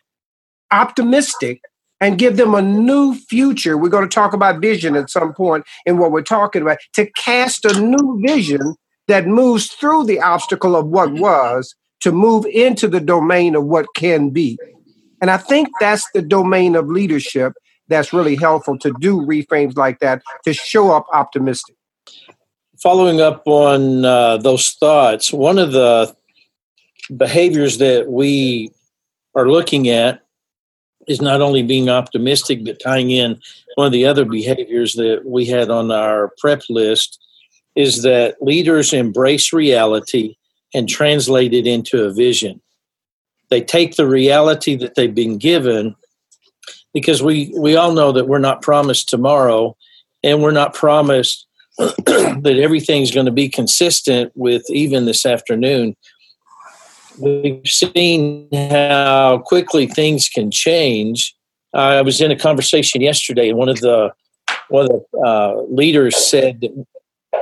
optimistic, 0.71 1.61
and 1.99 2.17
give 2.17 2.37
them 2.37 2.55
a 2.55 2.61
new 2.61 3.13
future. 3.13 3.77
We're 3.77 3.89
going 3.89 4.07
to 4.07 4.15
talk 4.15 4.31
about 4.31 4.61
vision 4.61 4.95
at 4.95 5.09
some 5.09 5.33
point 5.33 5.65
in 5.85 5.97
what 5.97 6.11
we're 6.11 6.21
talking 6.21 6.61
about 6.61 6.77
to 6.93 7.11
cast 7.17 7.65
a 7.65 7.79
new 7.79 8.21
vision 8.25 8.75
that 9.09 9.27
moves 9.27 9.67
through 9.67 10.05
the 10.05 10.21
obstacle 10.21 10.77
of 10.77 10.87
what 10.87 11.11
was 11.11 11.75
to 12.01 12.11
move 12.11 12.45
into 12.45 12.87
the 12.87 12.99
domain 12.99 13.55
of 13.55 13.65
what 13.65 13.87
can 13.95 14.29
be. 14.29 14.57
And 15.21 15.31
I 15.31 15.37
think 15.37 15.69
that's 15.79 16.09
the 16.13 16.21
domain 16.21 16.75
of 16.75 16.87
leadership 16.87 17.53
that's 17.87 18.13
really 18.13 18.35
helpful 18.35 18.77
to 18.79 18.93
do 18.99 19.21
reframes 19.21 19.75
like 19.77 19.99
that 19.99 20.21
to 20.43 20.53
show 20.53 20.91
up 20.91 21.05
optimistic. 21.13 21.75
Following 22.81 23.21
up 23.21 23.41
on 23.45 24.05
uh, 24.05 24.37
those 24.37 24.71
thoughts, 24.71 25.33
one 25.33 25.57
of 25.57 25.71
the 25.71 26.15
behaviors 27.15 27.79
that 27.79 28.09
we 28.09 28.71
are 29.33 29.49
looking 29.49 29.89
at 29.89 30.21
is 31.07 31.21
not 31.21 31.41
only 31.41 31.63
being 31.63 31.89
optimistic, 31.89 32.63
but 32.65 32.79
tying 32.79 33.09
in 33.09 33.39
one 33.75 33.87
of 33.87 33.93
the 33.93 34.05
other 34.05 34.25
behaviors 34.25 34.95
that 34.95 35.21
we 35.25 35.45
had 35.45 35.69
on 35.69 35.91
our 35.91 36.33
prep 36.37 36.63
list 36.69 37.23
is 37.75 38.03
that 38.03 38.41
leaders 38.41 38.93
embrace 38.93 39.53
reality 39.53 40.35
and 40.73 40.87
translate 40.87 41.53
it 41.53 41.67
into 41.67 42.03
a 42.03 42.13
vision. 42.13 42.61
They 43.49 43.61
take 43.61 43.95
the 43.95 44.07
reality 44.07 44.75
that 44.75 44.95
they've 44.95 45.13
been 45.13 45.37
given 45.37 45.95
because 46.93 47.23
we, 47.23 47.53
we 47.57 47.75
all 47.75 47.93
know 47.93 48.11
that 48.11 48.27
we're 48.27 48.39
not 48.39 48.61
promised 48.61 49.07
tomorrow 49.09 49.77
and 50.23 50.41
we're 50.41 50.51
not 50.51 50.73
promised 50.73 51.45
that 51.77 52.59
everything's 52.61 53.11
going 53.11 53.27
to 53.27 53.31
be 53.31 53.47
consistent 53.47 54.31
with 54.35 54.63
even 54.69 55.05
this 55.05 55.25
afternoon. 55.25 55.95
We've 57.19 57.61
seen 57.65 58.49
how 58.51 59.43
quickly 59.45 59.87
things 59.87 60.27
can 60.27 60.51
change. 60.51 61.35
I 61.73 62.01
was 62.01 62.21
in 62.21 62.31
a 62.31 62.35
conversation 62.35 63.01
yesterday, 63.01 63.49
and 63.49 63.57
one 63.57 63.69
of 63.69 63.79
the 63.79 64.11
one 64.69 64.85
of 64.85 64.91
the 64.91 65.19
uh, 65.19 65.61
leaders 65.69 66.15
said 66.15 66.63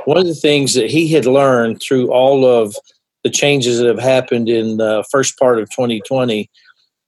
one 0.04 0.18
of 0.18 0.26
the 0.26 0.34
things 0.34 0.74
that 0.74 0.90
he 0.90 1.08
had 1.08 1.26
learned 1.26 1.80
through 1.80 2.12
all 2.12 2.44
of 2.44 2.76
the 3.26 3.30
changes 3.30 3.80
that 3.80 3.88
have 3.88 3.98
happened 3.98 4.48
in 4.48 4.76
the 4.76 5.04
first 5.10 5.36
part 5.36 5.58
of 5.58 5.68
2020 5.70 6.48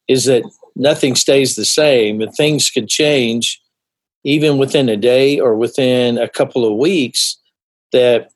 is 0.08 0.24
that 0.24 0.42
nothing 0.74 1.14
stays 1.14 1.54
the 1.54 1.64
same 1.64 2.20
and 2.20 2.34
things 2.34 2.70
could 2.70 2.88
change 2.88 3.62
even 4.24 4.58
within 4.58 4.88
a 4.88 4.96
day 4.96 5.38
or 5.38 5.54
within 5.54 6.18
a 6.18 6.28
couple 6.28 6.64
of 6.66 6.76
weeks 6.76 7.36
that 7.92 8.32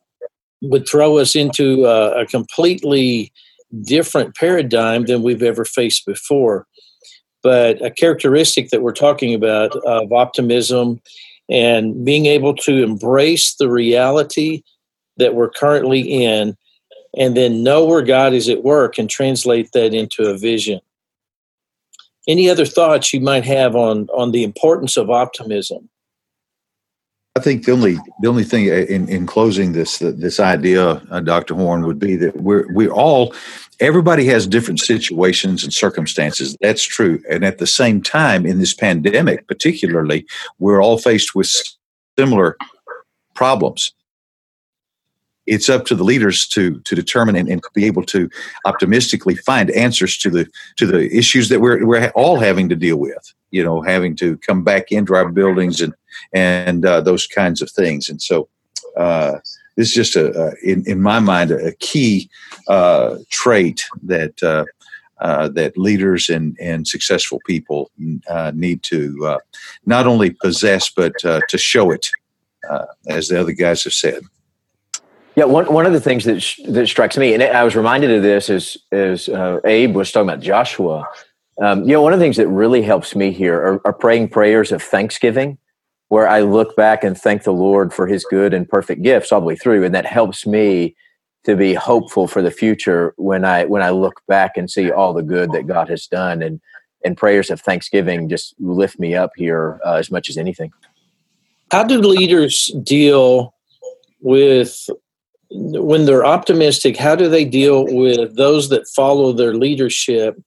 would 0.61 0.87
throw 0.87 1.19
us 1.19 1.35
into 1.35 1.85
a, 1.87 2.21
a 2.23 2.27
completely 2.27 3.33
different 3.83 4.37
paradigm 4.37 5.07
than 5.07 5.25
we've 5.25 5.43
ever 5.43 5.65
faced 5.65 6.07
before. 6.07 6.69
But 7.43 7.85
a 7.85 7.91
characteristic 7.91 8.71
that 8.71 8.83
we're 8.83 8.93
talking 8.93 9.35
about 9.35 9.75
of 9.85 10.13
optimism 10.13 11.01
and 11.51 12.05
being 12.05 12.27
able 12.27 12.55
to 12.59 12.85
embrace 12.85 13.57
the 13.57 13.69
reality 13.69 14.63
that 15.17 15.35
we're 15.35 15.51
currently 15.51 16.01
in 16.03 16.57
and 17.17 17.37
then 17.37 17.63
know 17.63 17.85
where 17.85 18.03
God 18.03 18.33
is 18.33 18.49
at 18.49 18.65
work 18.65 18.99
and 18.99 19.09
translate 19.09 19.73
that 19.73 19.95
into 19.95 20.25
a 20.25 20.39
vision. 20.39 20.81
Any 22.29 22.49
other 22.49 22.67
thoughts 22.67 23.13
you 23.13 23.21
might 23.21 23.45
have 23.45 23.75
on, 23.75 24.09
on 24.15 24.33
the 24.33 24.45
importance 24.45 24.97
of 24.97 25.11
optimism? 25.11 25.89
I 27.35 27.41
think 27.41 27.65
the 27.65 27.73
only 27.73 27.95
the 28.21 28.29
only 28.29 28.45
thing 28.45 28.67
in, 28.67 29.09
in 29.09 29.27
closing 29.27 29.73
this 29.73 29.99
this 30.01 30.39
idea, 30.39 31.03
uh, 31.11 31.21
Dr. 31.21 31.55
Horn, 31.55 31.87
would 31.87 31.99
be 31.99 32.15
that 32.17 32.37
we're 32.37 32.71
we 32.75 32.89
all 32.89 33.35
everybody 33.81 34.27
has 34.27 34.47
different 34.47 34.81
situations 34.81 35.65
and 35.65 35.73
circumstances. 35.73 36.57
That's 36.61 36.85
true, 36.85 37.23
and 37.31 37.43
at 37.43 37.57
the 37.57 37.67
same 37.67 38.03
time, 38.03 38.45
in 38.45 38.59
this 38.59 38.75
pandemic, 38.75 39.49
particularly, 39.49 40.27
we're 40.59 40.83
all 40.83 40.99
faced 40.99 41.35
with 41.35 41.51
similar 42.19 42.59
problems 43.35 43.95
it's 45.47 45.69
up 45.69 45.85
to 45.87 45.95
the 45.95 46.05
leaders 46.05 46.47
to 46.49 46.81
to 46.81 46.95
determine 46.95 47.37
and, 47.37 47.49
and, 47.49 47.63
be 47.75 47.85
able 47.85 48.05
to 48.05 48.29
optimistically 48.65 49.35
find 49.35 49.71
answers 49.71 50.17
to 50.19 50.31
the 50.31 50.49
to 50.77 50.87
the 50.87 51.15
issues 51.17 51.49
that 51.49 51.61
we're 51.61 51.85
we're 51.87 52.11
all 52.11 52.39
having 52.39 52.69
to 52.69 52.77
deal 52.77 52.97
with. 52.97 53.33
You 53.51 53.65
know, 53.65 53.83
having 53.83 54.17
to 54.17 54.39
come 54.39 54.65
back 54.65 54.93
into 54.93 55.15
our 55.15 55.29
buildings 55.29 55.81
and 55.81 55.95
and 56.33 56.87
uh, 56.87 57.01
those 57.01 57.27
kinds 57.27 57.61
of 57.61 57.71
things. 57.71 58.09
And 58.09 58.21
so, 58.23 58.49
uh, 58.97 59.39
this 59.77 59.89
is 59.89 59.95
just 59.95 60.17
a, 60.17 60.33
a 60.39 60.53
in 60.63 60.85
in 60.87 61.03
my 61.03 61.19
mind 61.19 61.51
a, 61.51 61.75
key 61.77 62.31
uh, 62.69 63.17
trait 63.31 63.85
that. 64.05 64.43
Uh, 64.43 64.65
uh, 65.21 65.47
that 65.47 65.79
leaders 65.79 66.29
and, 66.29 66.57
and 66.61 66.89
successful 66.89 67.41
people 67.47 67.93
uh, 68.29 68.51
need 68.57 68.83
to 68.83 69.39
not 69.87 70.05
only 70.05 70.31
possess 70.31 70.91
but 70.91 71.13
to 71.21 71.57
show 71.57 71.93
it, 71.93 72.11
as 73.07 73.29
the 73.29 73.41
other 73.41 73.53
guys 73.53 73.85
have 73.85 73.93
said. 73.93 74.25
Yeah, 75.35 75.45
one, 75.45 75.73
one 75.73 75.87
of 75.87 75.93
the 75.93 76.01
things 76.01 76.25
that 76.25 76.41
sh- 76.41 76.61
that 76.69 76.87
strikes 76.89 77.17
me, 77.17 77.33
and 77.33 77.43
I 77.43 77.65
was 77.65 77.75
reminded 77.75 78.11
of 78.11 78.23
this 78.23 78.51
as 78.51 78.77
as 78.93 79.29
uh, 79.29 79.61
Abe 79.65 79.95
was 79.95 80.13
talking 80.13 80.29
about 80.29 80.43
Joshua. 80.43 81.09
Um, 81.61 81.83
you 81.85 81.93
know, 81.93 82.03
one 82.03 82.13
of 82.13 82.19
the 82.19 82.25
things 82.25 82.37
that 82.37 82.49
really 82.49 82.83
helps 82.83 83.15
me 83.15 83.31
here 83.31 83.57
are, 83.57 83.87
are, 83.87 83.93
praying 83.93 84.29
prayers 84.29 84.73
of 84.73 84.83
thanksgiving, 84.83 85.59
where 86.09 86.27
I 86.27 86.41
look 86.41 86.77
back 86.77 87.05
and 87.05 87.17
thank 87.17 87.45
the 87.45 87.53
Lord 87.53 87.93
for 87.93 88.07
His 88.07 88.25
good 88.25 88.53
and 88.53 88.69
perfect 88.69 89.03
gifts 89.03 89.33
all 89.33 89.41
the 89.41 89.47
way 89.47 89.57
through, 89.57 89.85
and 89.85 89.95
that 89.95 90.07
helps 90.07 90.47
me 90.47 90.97
to 91.45 91.57
be 91.57 91.75
hopeful 91.75 92.27
for 92.27 92.43
the 92.43 92.51
future 92.51 93.15
when 93.17 93.45
I 93.45 93.65
when 93.65 93.83
I 93.83 93.91
look 93.91 94.21
back 94.29 94.59
and 94.59 94.71
see 94.71 94.91
all 94.91 95.15
the 95.15 95.23
good 95.23 95.53
that 95.53 95.67
God 95.67 95.89
has 95.89 96.07
done, 96.07 96.43
and 96.43 96.61
and 97.05 97.17
prayers 97.17 97.51
of 97.51 97.61
thanksgiving 97.61 98.29
just 98.29 98.55
lift 98.59 98.99
me 98.99 99.15
up 99.15 99.31
here 99.37 99.81
uh, 99.87 99.95
as 99.95 100.11
much 100.11 100.29
as 100.29 100.37
anything. 100.37 100.73
How 101.71 101.85
do 101.85 101.99
leaders 101.99 102.71
deal 102.83 103.55
with 104.21 104.89
when 105.55 106.07
they're 106.07 106.25
optimistic, 106.25 106.97
how 106.97 107.15
do 107.15 107.29
they 107.29 107.45
deal 107.45 107.85
with 107.87 108.37
those 108.37 108.69
that 108.71 108.89
follow 108.89 109.33
their 109.33 109.55
leadership? 109.55 110.41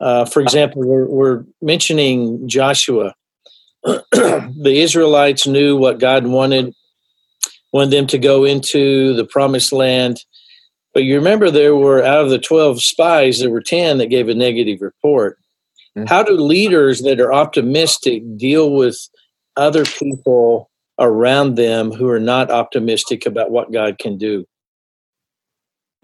Uh, 0.00 0.24
for 0.24 0.40
example, 0.40 0.82
we're, 0.82 1.06
we're 1.06 1.44
mentioning 1.60 2.48
Joshua. 2.48 3.14
the 3.84 4.80
Israelites 4.80 5.46
knew 5.46 5.76
what 5.76 5.98
God 5.98 6.26
wanted, 6.26 6.74
wanted 7.72 7.90
them 7.90 8.06
to 8.08 8.18
go 8.18 8.44
into 8.44 9.14
the 9.14 9.24
promised 9.24 9.72
land. 9.72 10.24
But 10.94 11.04
you 11.04 11.16
remember 11.16 11.50
there 11.50 11.76
were 11.76 12.02
out 12.02 12.24
of 12.24 12.30
the 12.30 12.38
12 12.38 12.82
spies, 12.82 13.38
there 13.38 13.50
were 13.50 13.60
10 13.60 13.98
that 13.98 14.06
gave 14.06 14.28
a 14.28 14.34
negative 14.34 14.80
report. 14.80 15.38
Mm-hmm. 15.96 16.06
How 16.06 16.22
do 16.22 16.32
leaders 16.32 17.02
that 17.02 17.20
are 17.20 17.32
optimistic 17.32 18.22
deal 18.36 18.72
with 18.72 18.98
other 19.56 19.84
people 19.84 20.67
around 20.98 21.54
them 21.54 21.92
who 21.92 22.08
are 22.08 22.20
not 22.20 22.50
optimistic 22.50 23.26
about 23.26 23.50
what 23.50 23.72
God 23.72 23.98
can 23.98 24.18
do? 24.18 24.46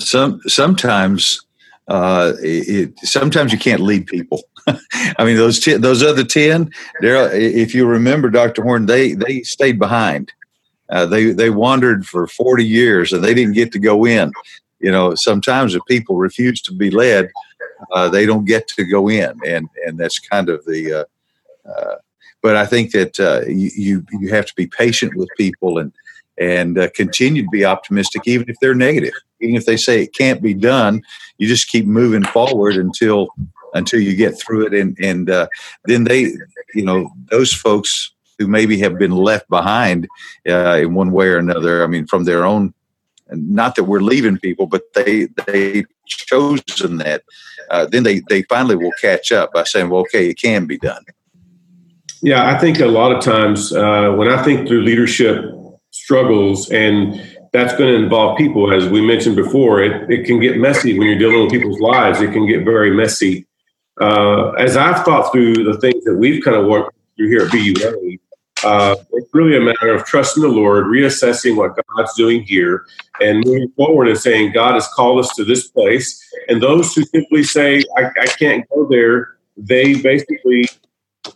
Some 0.01 0.41
sometimes 0.47 1.41
uh, 1.89 2.33
it, 2.41 2.99
sometimes 3.01 3.53
you 3.53 3.59
can't 3.59 3.81
lead 3.81 4.07
people. 4.07 4.43
I 4.67 5.25
mean, 5.25 5.37
those 5.37 5.61
ten, 5.61 5.81
those 5.81 6.03
other 6.03 6.25
ten, 6.25 6.71
if 7.01 7.75
you 7.75 7.87
remember, 7.87 8.31
Doctor 8.31 8.63
Horn, 8.63 8.87
they 8.87 9.13
they 9.13 9.43
stayed 9.43 9.79
behind. 9.79 10.33
Uh, 10.91 11.07
they 11.07 11.33
they 11.33 11.51
wandered 11.51 12.07
for 12.07 12.27
forty 12.27 12.65
years 12.65 13.13
and 13.13 13.23
they 13.23 13.35
didn't 13.35 13.55
get 13.55 13.73
to 13.73 13.79
go 13.79 14.05
in. 14.05 14.33
You 14.81 14.91
know, 14.91 15.15
sometimes 15.15 15.75
if 15.75 15.83
people 15.87 16.17
refuse 16.17 16.61
to 16.63 16.73
be 16.75 16.91
led, 16.91 17.31
uh, 17.93 18.09
they 18.09 18.27
don't 18.27 18.45
get 18.45 18.69
to 18.69 18.85
go 18.85 19.09
in, 19.09 19.39
and 19.47 19.69
and 19.87 19.99
that's 19.99 20.19
kind 20.19 20.49
of 20.49 20.65
the 20.65 20.93
uh, 20.93 21.71
uh, 21.71 21.97
but 22.45 22.57
I 22.57 22.67
think 22.67 22.91
that 22.91 23.19
uh, 23.19 23.41
you 23.49 24.05
you 24.21 24.29
have 24.29 24.45
to 24.45 24.55
be 24.55 24.67
patient 24.67 25.17
with 25.17 25.31
people 25.39 25.79
and 25.79 25.91
and 26.37 26.79
uh, 26.79 26.91
continue 26.91 27.43
to 27.43 27.49
be 27.49 27.65
optimistic, 27.65 28.23
even 28.27 28.51
if 28.51 28.57
they're 28.61 28.75
negative, 28.75 29.15
even 29.41 29.57
if 29.57 29.65
they 29.65 29.79
say 29.79 30.03
it 30.03 30.15
can't 30.15 30.43
be 30.43 30.53
done. 30.53 31.01
You 31.39 31.49
just 31.49 31.69
keep 31.71 31.87
moving 31.87 32.23
forward 32.23 32.75
until 32.75 33.29
until 33.73 33.99
you 33.99 34.15
get 34.15 34.39
through 34.39 34.67
it, 34.67 34.75
and 34.75 34.95
and 35.01 35.31
uh, 35.31 35.49
then 35.87 36.05
they, 36.05 36.35
you 36.75 36.85
know, 36.85 37.11
those 37.31 37.51
folks 37.51 38.13
who 38.39 38.47
maybe 38.47 38.79
have 38.79 38.99
been 38.99 39.13
left 39.13 39.49
behind 39.49 40.07
uh, 40.47 40.77
in 40.83 40.93
one 40.93 41.13
way 41.13 41.29
or 41.29 41.39
another. 41.39 41.83
I 41.83 41.87
mean, 41.87 42.07
from 42.07 42.25
their 42.25 42.45
own. 42.45 42.75
Not 43.31 43.75
that 43.77 43.85
we're 43.85 44.03
leaving 44.03 44.37
people, 44.37 44.67
but 44.67 44.83
they 44.93 45.29
they 45.47 45.87
chosen 46.07 46.99
that. 46.99 47.23
Uh, 47.71 47.87
then 47.87 48.03
they 48.03 48.21
they 48.29 48.43
finally 48.43 48.77
will 48.77 48.93
catch 49.01 49.33
up 49.33 49.55
by 49.55 49.65
saying, 49.65 49.89
"Well, 49.89 50.03
okay, 50.03 50.29
it 50.29 50.39
can 50.39 50.67
be 50.67 50.77
done." 50.77 51.05
Yeah, 52.23 52.47
I 52.47 52.59
think 52.59 52.81
a 52.81 52.87
lot 52.87 53.13
of 53.13 53.23
times 53.23 53.73
uh, 53.73 54.13
when 54.13 54.29
I 54.29 54.43
think 54.43 54.67
through 54.67 54.83
leadership 54.83 55.45
struggles, 55.91 56.71
and 56.71 57.15
that's 57.53 57.77
going 57.77 57.95
to 57.95 58.03
involve 58.03 58.37
people, 58.37 58.73
as 58.73 58.89
we 58.89 59.01
mentioned 59.01 59.37
before, 59.37 59.83
it, 59.83 60.11
it 60.11 60.27
can 60.27 60.41
get 60.41 60.59
messy 60.59 60.99
when 60.99 61.07
you're 61.09 61.19
dealing 61.19 61.43
with 61.43 61.53
people's 61.53 61.81
lives. 61.81 62.21
It 62.21 62.33
can 62.33 62.47
get 62.47 62.65
very 62.65 62.91
messy. 62.91 63.47
Uh, 64.01 64.51
as 64.53 64.77
I've 64.77 65.05
thought 65.05 65.31
through 65.31 65.55
the 65.55 65.79
things 65.79 66.03
that 66.05 66.17
we've 66.17 66.43
kind 66.43 66.57
of 66.57 66.67
worked 66.67 66.97
through 67.17 67.29
here 67.29 67.43
at 67.43 67.53
BUA, 67.53 68.19
uh, 68.65 68.97
it's 69.13 69.35
really 69.35 69.57
a 69.57 69.61
matter 69.61 69.95
of 69.95 70.05
trusting 70.05 70.43
the 70.43 70.49
Lord, 70.49 70.87
reassessing 70.87 71.57
what 71.57 71.77
God's 71.95 72.15
doing 72.15 72.43
here, 72.43 72.85
and 73.21 73.45
moving 73.45 73.71
forward 73.77 74.09
and 74.09 74.19
saying, 74.19 74.53
God 74.53 74.75
has 74.75 74.89
called 74.89 75.21
us 75.21 75.35
to 75.37 75.45
this 75.45 75.69
place. 75.69 76.21
And 76.49 76.63
those 76.63 76.95
who 76.95 77.05
simply 77.05 77.45
say, 77.45 77.85
I, 77.97 78.07
I 78.21 78.27
can't 78.27 78.69
go 78.71 78.89
there, 78.89 79.37
they 79.57 80.01
basically 80.01 80.65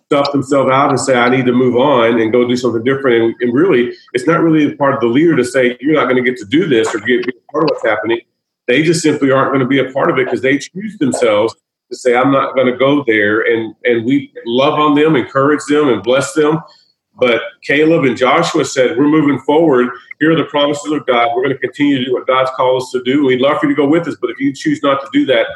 stuff 0.09 0.33
themselves 0.33 0.71
out 0.73 0.89
and 0.89 0.99
say, 0.99 1.15
I 1.15 1.29
need 1.29 1.45
to 1.45 1.53
move 1.53 1.77
on 1.77 2.19
and 2.19 2.33
go 2.33 2.49
do 2.49 2.57
something 2.57 2.83
different. 2.83 3.23
And, 3.23 3.35
and 3.41 3.53
really, 3.55 3.95
it's 4.15 4.27
not 4.27 4.41
really 4.41 4.75
part 4.75 4.95
of 4.95 5.01
the 5.01 5.07
leader 5.07 5.37
to 5.37 5.45
say, 5.45 5.77
you're 5.81 5.95
not 5.95 6.05
going 6.09 6.17
to 6.17 6.29
get 6.29 6.39
to 6.39 6.47
do 6.47 6.67
this 6.67 6.95
or 6.95 6.99
get, 7.01 7.27
be 7.27 7.33
part 7.53 7.65
of 7.65 7.71
what's 7.71 7.85
happening. 7.85 8.21
They 8.67 8.83
just 8.83 9.03
simply 9.03 9.31
aren't 9.31 9.51
going 9.51 9.61
to 9.61 9.67
be 9.67 9.81
a 9.81 9.93
part 9.93 10.11
of 10.11 10.19
it 10.19 10.25
because 10.25 10.41
they 10.41 10.57
choose 10.57 10.97
themselves 10.97 11.55
to 11.91 11.97
say, 11.97 12.17
I'm 12.17 12.33
not 12.33 12.55
going 12.55 12.73
to 12.73 12.79
go 12.79 13.05
there. 13.07 13.43
And, 13.43 13.75
and 13.85 14.07
we 14.07 14.33
love 14.47 14.79
on 14.79 14.95
them, 14.95 15.15
encourage 15.15 15.65
them, 15.69 15.91
and 15.91 16.03
bless 16.03 16.33
them. 16.33 16.59
But 17.17 17.43
Caleb 17.63 18.05
and 18.05 18.17
Joshua 18.17 18.65
said, 18.65 18.97
We're 18.97 19.09
moving 19.09 19.41
forward. 19.41 19.91
Here 20.21 20.33
are 20.33 20.37
the 20.37 20.45
promises 20.45 20.91
of 20.91 21.05
God. 21.07 21.35
We're 21.35 21.43
going 21.43 21.55
to 21.55 21.59
continue 21.59 21.99
to 21.99 22.05
do 22.07 22.13
what 22.15 22.27
God's 22.27 22.51
called 22.53 22.81
us 22.81 22.91
to 22.93 23.03
do. 23.03 23.27
We'd 23.27 23.41
love 23.41 23.59
for 23.61 23.67
you 23.67 23.75
to 23.75 23.83
go 23.83 23.89
with 23.89 24.09
us, 24.09 24.17
but 24.21 24.31
if 24.31 24.39
you 24.39 24.55
choose 24.55 24.83
not 24.83 25.01
to 25.03 25.09
do 25.13 25.27
that, 25.27 25.49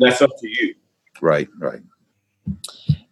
that's 0.00 0.22
up 0.22 0.30
to 0.40 0.48
you. 0.48 0.74
Right, 1.20 1.48
right 1.58 1.82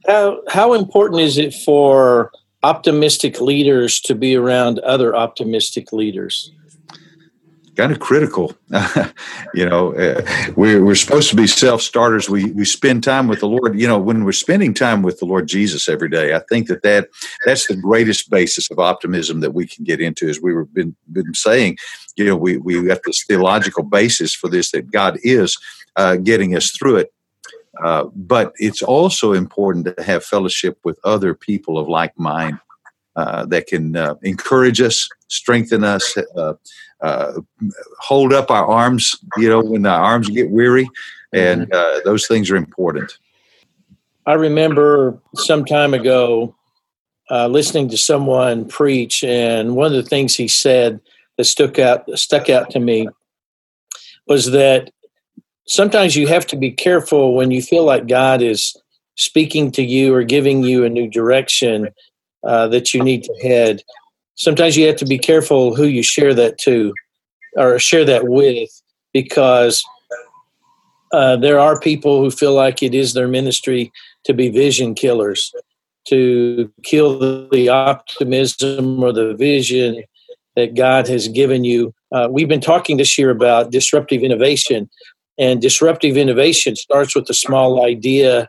how 0.08 0.40
how 0.48 0.72
important 0.72 1.20
is 1.20 1.38
it 1.38 1.54
for 1.54 2.32
optimistic 2.62 3.40
leaders 3.40 4.00
to 4.00 4.14
be 4.14 4.34
around 4.34 4.78
other 4.80 5.14
optimistic 5.14 5.92
leaders? 5.92 6.50
Kind 7.76 7.92
of 7.92 8.00
critical, 8.00 8.56
you 9.54 9.68
know. 9.68 9.94
Uh, 9.94 10.20
we're 10.56 10.84
we're 10.84 10.96
supposed 10.96 11.30
to 11.30 11.36
be 11.36 11.46
self 11.46 11.80
starters. 11.80 12.28
We 12.28 12.50
we 12.52 12.64
spend 12.64 13.04
time 13.04 13.28
with 13.28 13.38
the 13.38 13.46
Lord. 13.46 13.78
You 13.78 13.86
know, 13.86 13.98
when 13.98 14.24
we're 14.24 14.32
spending 14.32 14.74
time 14.74 15.02
with 15.02 15.20
the 15.20 15.26
Lord 15.26 15.46
Jesus 15.46 15.88
every 15.88 16.08
day, 16.08 16.34
I 16.34 16.40
think 16.48 16.66
that 16.66 16.82
that 16.82 17.08
that's 17.44 17.68
the 17.68 17.76
greatest 17.76 18.30
basis 18.30 18.68
of 18.70 18.80
optimism 18.80 19.40
that 19.40 19.54
we 19.54 19.66
can 19.66 19.84
get 19.84 20.00
into. 20.00 20.28
As 20.28 20.40
we've 20.40 20.72
been 20.72 20.96
been 21.12 21.34
saying, 21.34 21.76
you 22.16 22.24
know, 22.24 22.36
we 22.36 22.56
we 22.56 22.82
got 22.82 23.02
this 23.04 23.24
theological 23.28 23.84
basis 23.84 24.34
for 24.34 24.48
this 24.48 24.72
that 24.72 24.90
God 24.90 25.18
is 25.22 25.56
uh, 25.94 26.16
getting 26.16 26.56
us 26.56 26.72
through 26.72 26.96
it 26.96 27.12
uh, 27.82 28.04
but 28.14 28.52
it's 28.56 28.82
also 28.82 29.32
important 29.32 29.84
to 29.86 30.02
have 30.02 30.24
fellowship 30.24 30.78
with 30.84 30.98
other 31.04 31.34
people 31.34 31.78
of 31.78 31.88
like 31.88 32.18
mind 32.18 32.58
uh, 33.16 33.44
that 33.46 33.66
can 33.66 33.96
uh, 33.96 34.14
encourage 34.22 34.80
us, 34.80 35.08
strengthen 35.28 35.84
us, 35.84 36.16
uh, 36.36 36.54
uh, 37.00 37.32
hold 38.00 38.32
up 38.32 38.50
our 38.50 38.66
arms, 38.66 39.18
you 39.36 39.48
know, 39.48 39.60
when 39.60 39.84
our 39.86 40.02
arms 40.02 40.28
get 40.28 40.50
weary. 40.50 40.88
And 41.32 41.68
mm-hmm. 41.68 42.00
those 42.04 42.26
things 42.26 42.50
are 42.50 42.56
important. 42.56 43.18
I 44.26 44.34
remember 44.34 45.20
some 45.34 45.64
time 45.64 45.94
ago 45.94 46.54
listening 47.30 47.88
to 47.90 47.98
someone 47.98 48.66
preach, 48.66 49.22
and 49.24 49.76
one 49.76 49.86
of 49.86 50.02
the 50.02 50.08
things 50.08 50.36
he 50.36 50.48
said 50.48 51.00
that 51.36 51.44
stuck 51.44 51.78
out 51.78 52.08
stuck 52.18 52.48
out 52.48 52.70
to 52.70 52.80
me 52.80 53.08
was 54.26 54.50
that 54.52 54.90
sometimes 55.68 56.16
you 56.16 56.26
have 56.26 56.46
to 56.46 56.56
be 56.56 56.70
careful 56.70 57.34
when 57.34 57.50
you 57.50 57.62
feel 57.62 57.84
like 57.84 58.08
God 58.08 58.42
is 58.42 58.76
speaking 59.16 59.70
to 59.72 59.82
you 59.82 60.14
or 60.14 60.24
giving 60.24 60.62
you 60.62 60.84
a 60.84 60.88
new 60.88 61.08
direction 61.08 61.88
uh, 62.44 62.66
that 62.68 62.94
you 62.94 63.02
need 63.02 63.22
to 63.24 63.34
head. 63.42 63.82
Sometimes 64.34 64.76
you 64.76 64.86
have 64.86 64.96
to 64.96 65.06
be 65.06 65.18
careful 65.18 65.74
who 65.74 65.84
you 65.84 66.02
share 66.02 66.34
that 66.34 66.58
to 66.58 66.92
or 67.56 67.78
share 67.78 68.04
that 68.04 68.28
with 68.28 68.70
because 69.12 69.84
uh, 71.12 71.36
there 71.36 71.58
are 71.58 71.80
people 71.80 72.20
who 72.20 72.30
feel 72.30 72.54
like 72.54 72.82
it 72.82 72.94
is 72.94 73.14
their 73.14 73.28
ministry 73.28 73.90
to 74.24 74.34
be 74.34 74.48
vision 74.48 74.94
killers, 74.94 75.52
to 76.06 76.70
kill 76.82 77.48
the 77.48 77.68
optimism 77.68 79.02
or 79.02 79.12
the 79.12 79.34
vision 79.34 80.02
that 80.54 80.74
God 80.74 81.08
has 81.08 81.28
given 81.28 81.64
you. 81.64 81.94
Uh, 82.12 82.28
we've 82.30 82.48
been 82.48 82.60
talking 82.60 82.96
this 82.96 83.18
year 83.18 83.30
about 83.30 83.70
disruptive 83.70 84.22
innovation, 84.22 84.88
and 85.38 85.62
disruptive 85.62 86.16
innovation 86.16 86.74
starts 86.76 87.14
with 87.14 87.30
a 87.30 87.34
small 87.34 87.84
idea 87.84 88.48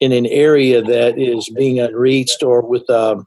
in 0.00 0.12
an 0.12 0.26
area 0.26 0.82
that 0.82 1.18
is 1.18 1.48
being 1.56 1.80
unreached 1.80 2.42
or 2.42 2.60
with 2.60 2.88
a 2.90 3.24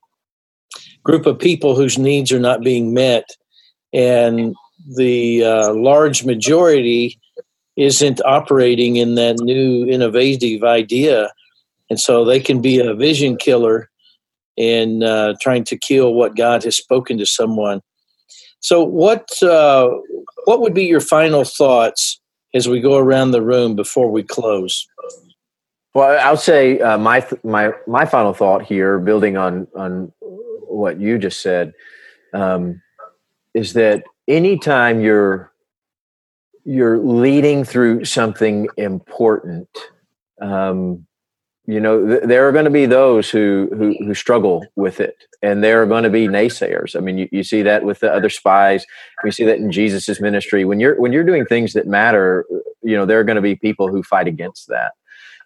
group 1.04 1.26
of 1.26 1.40
people 1.40 1.76
whose 1.76 1.98
needs 1.98 2.32
are 2.32 2.40
not 2.40 2.62
being 2.62 2.94
met. 2.94 3.28
And 3.92 4.56
the 4.96 5.44
uh, 5.44 5.74
large 5.74 6.24
majority 6.24 7.20
isn't 7.76 8.22
operating 8.26 8.98
in 8.98 9.16
that 9.16 9.38
new 9.40 9.88
innovative 9.88 10.64
idea. 10.64 11.32
And 11.90 12.00
so 12.00 12.24
they 12.24 12.40
can 12.40 12.62
be 12.62 12.80
a 12.80 12.94
vision 12.94 13.38
killer 13.38 13.90
in 14.56 15.02
uh, 15.02 15.34
trying 15.42 15.64
to 15.64 15.78
kill 15.78 16.14
what 16.14 16.36
God 16.36 16.64
has 16.66 16.78
spoken 16.78 17.18
to 17.18 17.26
someone. 17.26 17.82
So, 18.60 18.84
what 18.84 19.42
uh, 19.42 19.90
what 20.44 20.60
would 20.60 20.74
be 20.74 20.84
your 20.84 21.00
final 21.00 21.46
thoughts 21.46 22.19
as 22.54 22.68
we 22.68 22.80
go 22.80 22.98
around 22.98 23.32
the 23.32 23.42
room 23.42 23.76
before 23.76 24.12
we 24.12 24.24
close? 24.24 24.88
Well, 25.94 26.20
I'll 26.22 26.38
say 26.38 26.80
uh, 26.80 26.98
my 26.98 27.26
my 27.44 27.72
my 27.88 28.06
final 28.06 28.34
thought 28.34 28.64
here, 28.64 29.00
building 29.00 29.38
on 29.38 29.68
on 29.76 30.12
what 30.20 31.00
you 31.00 31.18
just 31.18 31.42
said, 31.42 31.74
um, 32.34 32.82
is 33.54 33.74
that 33.74 34.04
anytime 34.28 35.02
you're 35.02 35.52
you're 36.64 37.00
leading 37.00 37.64
through 37.64 38.06
something 38.06 38.68
important, 38.78 39.68
um, 40.42 41.08
you 41.70 41.80
know 41.80 42.06
th- 42.06 42.24
there 42.24 42.48
are 42.48 42.52
going 42.52 42.66
to 42.66 42.72
be 42.72 42.86
those 42.86 43.30
who, 43.30 43.70
who 43.78 43.96
who 44.06 44.14
struggle 44.14 44.66
with 44.76 45.00
it, 45.00 45.16
and 45.42 45.64
there 45.64 45.82
are 45.82 45.86
going 45.86 46.04
to 46.04 46.10
be 46.10 46.28
naysayers. 46.28 46.96
I 46.96 47.00
mean, 47.00 47.18
you, 47.18 47.30
you 47.32 47.44
see 47.44 47.62
that 47.64 47.84
with 47.84 48.00
the 48.00 48.12
other 48.12 48.30
spies. 48.30 48.86
We 49.24 49.32
see 49.32 49.46
that 49.46 49.58
in 49.58 49.72
Jesus's 49.72 50.20
ministry. 50.20 50.66
When 50.66 50.80
you're 50.80 51.00
when 51.00 51.12
you're 51.14 51.24
doing 51.24 51.46
things 51.46 51.74
that 51.74 51.88
matter, 51.88 52.46
you 52.82 52.96
know 52.96 53.06
there 53.06 53.20
are 53.20 53.24
going 53.24 53.36
to 53.36 53.42
be 53.42 53.56
people 53.56 53.88
who 53.90 54.04
fight 54.04 54.28
against 54.28 54.68
that 54.68 54.94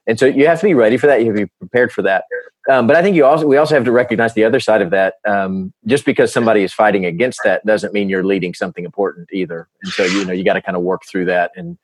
and 0.05 0.19
so 0.19 0.25
you 0.25 0.47
have 0.47 0.59
to 0.59 0.65
be 0.65 0.73
ready 0.73 0.97
for 0.97 1.07
that. 1.07 1.21
You 1.21 1.27
have 1.27 1.35
to 1.35 1.45
be 1.45 1.51
prepared 1.59 1.91
for 1.91 2.01
that. 2.01 2.25
Um, 2.69 2.87
but 2.87 2.95
I 2.95 3.01
think 3.01 3.15
you 3.15 3.25
also 3.25 3.45
we 3.45 3.57
also 3.57 3.75
have 3.75 3.85
to 3.85 3.91
recognize 3.91 4.33
the 4.33 4.43
other 4.43 4.59
side 4.59 4.81
of 4.81 4.89
that. 4.91 5.15
Um, 5.25 5.73
just 5.85 6.05
because 6.05 6.31
somebody 6.31 6.63
is 6.63 6.73
fighting 6.73 7.05
against 7.05 7.41
that 7.43 7.65
doesn't 7.65 7.93
mean 7.93 8.09
you're 8.09 8.23
leading 8.23 8.53
something 8.53 8.85
important 8.85 9.29
either. 9.31 9.67
And 9.81 9.91
so 9.91 10.03
you 10.03 10.25
know 10.25 10.33
you 10.33 10.43
got 10.43 10.53
to 10.53 10.61
kind 10.61 10.77
of 10.77 10.83
work 10.83 11.03
through 11.09 11.25
that 11.25 11.51
and 11.55 11.77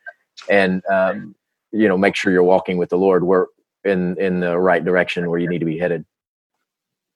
and 0.50 0.86
um, 0.88 1.36
you 1.72 1.88
know 1.88 1.98
make 1.98 2.16
sure 2.16 2.32
you're 2.32 2.44
walking 2.44 2.78
with 2.78 2.90
the 2.90 2.98
Lord 2.98 3.24
where 3.24 3.48
in 3.86 4.18
in 4.20 4.40
the 4.40 4.58
right 4.58 4.84
direction 4.84 5.30
where 5.30 5.40
you 5.40 5.50
need 5.50 5.60
to 5.60 5.66
be 5.66 5.78
headed. 5.78 6.06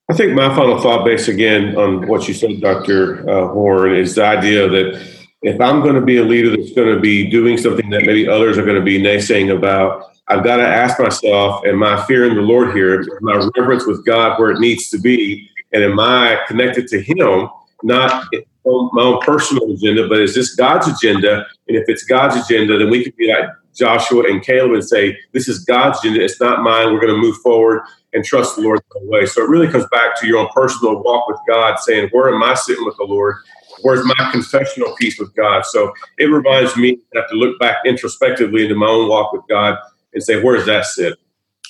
I 0.09 0.15
think 0.15 0.33
my 0.33 0.53
final 0.53 0.79
thought, 0.81 1.05
based 1.05 1.29
again 1.29 1.77
on 1.77 2.07
what 2.07 2.27
you 2.27 2.33
said, 2.33 2.59
Doctor 2.59 3.27
uh, 3.29 3.47
Horn, 3.47 3.95
is 3.95 4.15
the 4.15 4.25
idea 4.25 4.67
that 4.67 5.01
if 5.41 5.59
I'm 5.61 5.81
going 5.81 5.95
to 5.95 6.01
be 6.01 6.17
a 6.17 6.23
leader 6.23 6.49
that's 6.55 6.73
going 6.73 6.93
to 6.93 6.99
be 6.99 7.29
doing 7.29 7.57
something 7.57 7.89
that 7.89 8.05
maybe 8.05 8.27
others 8.27 8.57
are 8.57 8.65
going 8.65 8.79
to 8.79 8.83
be 8.83 9.01
naysaying 9.01 9.55
about 9.55 10.13
I've 10.27 10.43
got 10.43 10.57
to 10.57 10.67
ask 10.67 10.99
myself, 10.99 11.65
am 11.65 11.83
I 11.83 12.03
fearing 12.05 12.35
the 12.35 12.41
Lord 12.41 12.73
here? 12.73 13.05
my 13.21 13.49
reverence 13.57 13.85
with 13.85 14.05
God 14.05 14.39
where 14.39 14.51
it 14.51 14.59
needs 14.59 14.89
to 14.89 14.99
be? 14.99 15.49
And 15.73 15.83
am 15.83 15.99
I 15.99 16.39
connected 16.47 16.87
to 16.89 17.01
Him, 17.01 17.49
not 17.83 18.25
my 18.63 19.01
own 19.03 19.19
personal 19.21 19.71
agenda, 19.71 20.07
but 20.07 20.21
is 20.21 20.33
this 20.33 20.55
God's 20.55 20.87
agenda? 20.87 21.45
And 21.67 21.75
if 21.75 21.83
it's 21.87 22.03
God's 22.03 22.37
agenda, 22.37 22.77
then 22.77 22.89
we 22.89 23.03
can 23.03 23.13
be 23.17 23.33
like 23.33 23.49
Joshua 23.73 24.23
and 24.29 24.43
Caleb 24.43 24.73
and 24.73 24.83
say, 24.83 25.17
this 25.31 25.47
is 25.47 25.59
God's 25.65 25.99
agenda. 25.99 26.23
It's 26.23 26.39
not 26.39 26.61
mine. 26.61 26.93
We're 26.93 27.01
going 27.01 27.13
to 27.13 27.19
move 27.19 27.37
forward 27.37 27.81
and 28.13 28.23
trust 28.23 28.55
the 28.55 28.61
Lord 28.61 28.79
the 28.91 28.99
way. 29.03 29.25
So 29.25 29.43
it 29.43 29.49
really 29.49 29.67
comes 29.67 29.87
back 29.91 30.19
to 30.19 30.27
your 30.27 30.37
own 30.37 30.49
personal 30.53 31.01
walk 31.01 31.27
with 31.27 31.39
God, 31.47 31.79
saying, 31.79 32.09
where 32.11 32.33
am 32.33 32.43
I 32.43 32.53
sitting 32.53 32.85
with 32.85 32.95
the 32.97 33.05
Lord? 33.05 33.35
Where's 33.81 34.05
my 34.05 34.29
confessional 34.31 34.95
peace 34.95 35.19
with 35.19 35.33
God? 35.35 35.65
So 35.65 35.91
it 36.19 36.25
reminds 36.25 36.77
me 36.77 36.97
to 36.97 37.19
have 37.19 37.29
to 37.29 37.35
look 37.35 37.59
back 37.59 37.77
introspectively 37.85 38.63
into 38.63 38.75
my 38.75 38.87
own 38.87 39.09
walk 39.09 39.33
with 39.33 39.41
God 39.49 39.77
and 40.13 40.21
say, 40.21 40.41
where 40.41 40.55
does 40.55 40.67
that 40.67 40.85
sit? 40.85 41.17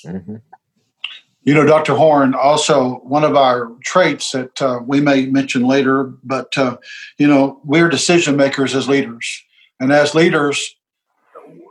Mm-hmm. 0.04 0.36
You 1.42 1.52
know, 1.52 1.66
Dr. 1.66 1.94
Horn, 1.94 2.34
also 2.34 2.96
one 3.00 3.24
of 3.24 3.36
our 3.36 3.70
traits 3.82 4.32
that 4.32 4.62
uh, 4.62 4.80
we 4.84 5.00
may 5.00 5.26
mention 5.26 5.66
later, 5.66 6.04
but, 6.22 6.56
uh, 6.56 6.78
you 7.18 7.26
know, 7.26 7.60
we're 7.64 7.88
decision 7.90 8.36
makers 8.36 8.74
as 8.74 8.88
leaders. 8.88 9.42
And 9.78 9.92
as 9.92 10.14
leaders, 10.14 10.74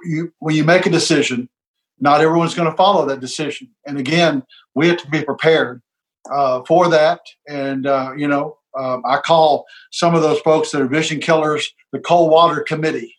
you, 0.05 0.33
when 0.39 0.55
you 0.55 0.63
make 0.63 0.85
a 0.85 0.89
decision, 0.89 1.49
not 1.99 2.21
everyone's 2.21 2.55
going 2.55 2.69
to 2.69 2.77
follow 2.77 3.05
that 3.05 3.19
decision. 3.19 3.69
And 3.85 3.97
again, 3.97 4.43
we 4.75 4.87
have 4.89 4.97
to 4.97 5.09
be 5.09 5.23
prepared 5.23 5.81
uh, 6.31 6.63
for 6.67 6.89
that. 6.89 7.21
And, 7.47 7.85
uh, 7.85 8.13
you 8.17 8.27
know, 8.27 8.57
um, 8.77 9.03
I 9.05 9.17
call 9.17 9.65
some 9.91 10.15
of 10.15 10.21
those 10.21 10.39
folks 10.39 10.71
that 10.71 10.81
are 10.81 10.87
vision 10.87 11.19
killers 11.19 11.71
the 11.91 11.99
cold 11.99 12.31
water 12.31 12.61
committee. 12.61 13.15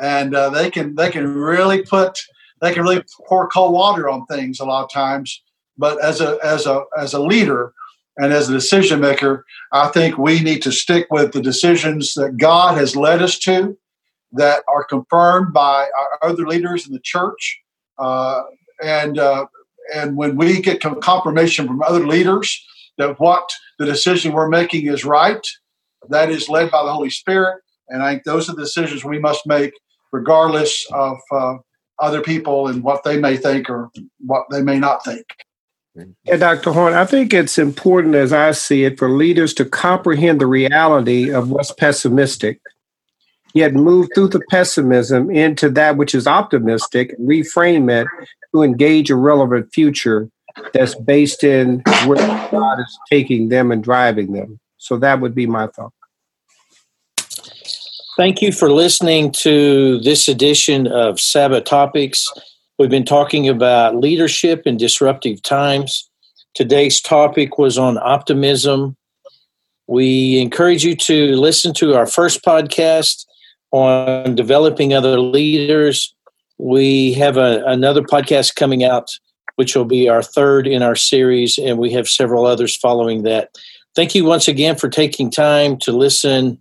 And 0.00 0.34
uh, 0.34 0.50
they 0.50 0.70
can 0.70 0.94
they 0.94 1.10
can 1.10 1.34
really 1.34 1.82
put 1.82 2.18
they 2.60 2.72
can 2.72 2.82
really 2.82 3.02
pour 3.26 3.48
cold 3.48 3.72
water 3.72 4.08
on 4.08 4.26
things 4.26 4.60
a 4.60 4.64
lot 4.64 4.84
of 4.84 4.92
times. 4.92 5.42
But 5.78 6.02
as 6.02 6.20
a 6.20 6.38
as 6.44 6.66
a 6.66 6.84
as 6.98 7.14
a 7.14 7.22
leader 7.22 7.72
and 8.16 8.32
as 8.32 8.48
a 8.48 8.52
decision 8.52 9.00
maker, 9.00 9.44
I 9.72 9.88
think 9.88 10.18
we 10.18 10.40
need 10.40 10.62
to 10.62 10.72
stick 10.72 11.06
with 11.10 11.32
the 11.32 11.40
decisions 11.40 12.14
that 12.14 12.36
God 12.36 12.76
has 12.76 12.94
led 12.94 13.22
us 13.22 13.38
to, 13.40 13.76
that 14.32 14.64
are 14.68 14.84
confirmed 14.84 15.52
by 15.52 15.88
our 15.98 16.30
other 16.30 16.46
leaders 16.46 16.86
in 16.86 16.92
the 16.92 17.00
church, 17.00 17.60
uh, 17.98 18.42
and 18.82 19.18
uh, 19.18 19.46
and 19.94 20.16
when 20.16 20.36
we 20.36 20.60
get 20.60 20.80
confirmation 20.80 21.66
from 21.66 21.82
other 21.82 22.06
leaders 22.06 22.64
that 22.98 23.18
what 23.18 23.48
the 23.78 23.86
decision 23.86 24.32
we're 24.32 24.48
making 24.48 24.86
is 24.86 25.04
right, 25.04 25.46
that 26.08 26.30
is 26.30 26.48
led 26.48 26.70
by 26.70 26.84
the 26.84 26.92
Holy 26.92 27.10
Spirit. 27.10 27.60
And 27.88 28.02
I 28.02 28.12
think 28.12 28.24
those 28.24 28.48
are 28.48 28.54
the 28.54 28.62
decisions 28.62 29.04
we 29.04 29.18
must 29.18 29.46
make, 29.46 29.72
regardless 30.12 30.86
of 30.92 31.18
uh, 31.30 31.54
other 31.98 32.22
people 32.22 32.68
and 32.68 32.82
what 32.82 33.04
they 33.04 33.18
may 33.18 33.36
think 33.36 33.68
or 33.68 33.90
what 34.18 34.46
they 34.50 34.62
may 34.62 34.78
not 34.78 35.04
think. 35.04 35.24
Yeah, 36.24 36.36
Dr. 36.36 36.72
Horn, 36.72 36.94
I 36.94 37.04
think 37.04 37.34
it's 37.34 37.58
important 37.58 38.14
as 38.14 38.32
I 38.32 38.52
see 38.52 38.84
it 38.84 38.98
for 38.98 39.10
leaders 39.10 39.52
to 39.54 39.66
comprehend 39.66 40.40
the 40.40 40.46
reality 40.46 41.30
of 41.30 41.50
what's 41.50 41.72
pessimistic, 41.72 42.60
yet 43.54 43.74
move 43.74 44.08
through 44.14 44.28
the 44.28 44.42
pessimism 44.50 45.30
into 45.30 45.68
that 45.70 45.96
which 45.96 46.14
is 46.14 46.26
optimistic, 46.26 47.18
reframe 47.18 47.90
it 47.90 48.06
to 48.54 48.62
engage 48.62 49.10
a 49.10 49.16
relevant 49.16 49.72
future 49.72 50.28
that's 50.72 50.94
based 50.94 51.44
in 51.44 51.82
where 52.06 52.16
God 52.50 52.80
is 52.80 52.98
taking 53.10 53.48
them 53.48 53.72
and 53.72 53.82
driving 53.82 54.32
them. 54.32 54.58
So 54.78 54.96
that 54.98 55.20
would 55.20 55.34
be 55.34 55.46
my 55.46 55.68
thought. 55.68 55.92
Thank 58.16 58.42
you 58.42 58.52
for 58.52 58.70
listening 58.70 59.32
to 59.32 59.98
this 60.00 60.28
edition 60.28 60.86
of 60.86 61.18
Saba 61.18 61.62
Topics. 61.62 62.30
We've 62.78 62.90
been 62.90 63.06
talking 63.06 63.48
about 63.48 63.96
leadership 63.96 64.62
in 64.66 64.76
disruptive 64.76 65.40
times. 65.42 66.10
Today's 66.54 67.00
topic 67.00 67.56
was 67.56 67.78
on 67.78 67.96
optimism. 67.96 68.96
We 69.86 70.38
encourage 70.40 70.84
you 70.84 70.94
to 70.96 71.36
listen 71.36 71.72
to 71.74 71.94
our 71.94 72.06
first 72.06 72.44
podcast 72.44 73.24
on 73.72 74.34
developing 74.34 74.94
other 74.94 75.18
leaders. 75.18 76.14
We 76.58 77.14
have 77.14 77.36
a, 77.36 77.64
another 77.66 78.02
podcast 78.02 78.54
coming 78.54 78.84
out, 78.84 79.08
which 79.56 79.74
will 79.74 79.84
be 79.84 80.08
our 80.08 80.22
third 80.22 80.66
in 80.66 80.82
our 80.82 80.94
series, 80.94 81.58
and 81.58 81.78
we 81.78 81.90
have 81.92 82.08
several 82.08 82.46
others 82.46 82.76
following 82.76 83.22
that. 83.24 83.50
Thank 83.94 84.14
you 84.14 84.24
once 84.24 84.48
again 84.48 84.76
for 84.76 84.88
taking 84.88 85.30
time 85.30 85.76
to 85.78 85.92
listen 85.92 86.58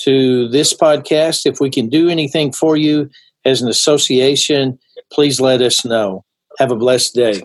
to 0.00 0.48
this 0.48 0.74
podcast. 0.74 1.46
If 1.46 1.60
we 1.60 1.70
can 1.70 1.88
do 1.88 2.08
anything 2.08 2.52
for 2.52 2.76
you 2.76 3.08
as 3.44 3.62
an 3.62 3.68
association, 3.68 4.78
please 5.12 5.40
let 5.40 5.62
us 5.62 5.84
know. 5.84 6.24
Have 6.58 6.70
a 6.70 6.76
blessed 6.76 7.14
day. 7.14 7.42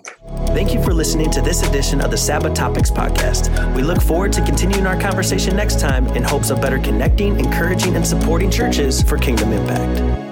Thank 0.50 0.74
you 0.74 0.84
for 0.84 0.93
listening 0.93 1.32
to 1.32 1.41
this 1.41 1.67
edition 1.67 2.00
of 2.00 2.12
the 2.12 2.17
Saba 2.17 2.54
Topics 2.54 2.91
Podcast. 2.91 3.76
We 3.76 3.82
look 3.82 4.02
forward 4.02 4.32
to 4.34 4.45
continuing 4.45 4.86
our 4.86 5.00
conversation 5.00 5.56
next 5.56 5.80
time 5.80 6.06
in 6.10 6.24
hopes 6.24 6.52
of 6.52 6.62
better 6.62 6.78
connecting, 6.78 7.39
encouraging, 7.39 7.95
and 7.95 8.06
supporting 8.06 8.52
churches 8.52 9.02
for 9.02 9.17
kingdom 9.17 9.52
impact. 9.52 10.29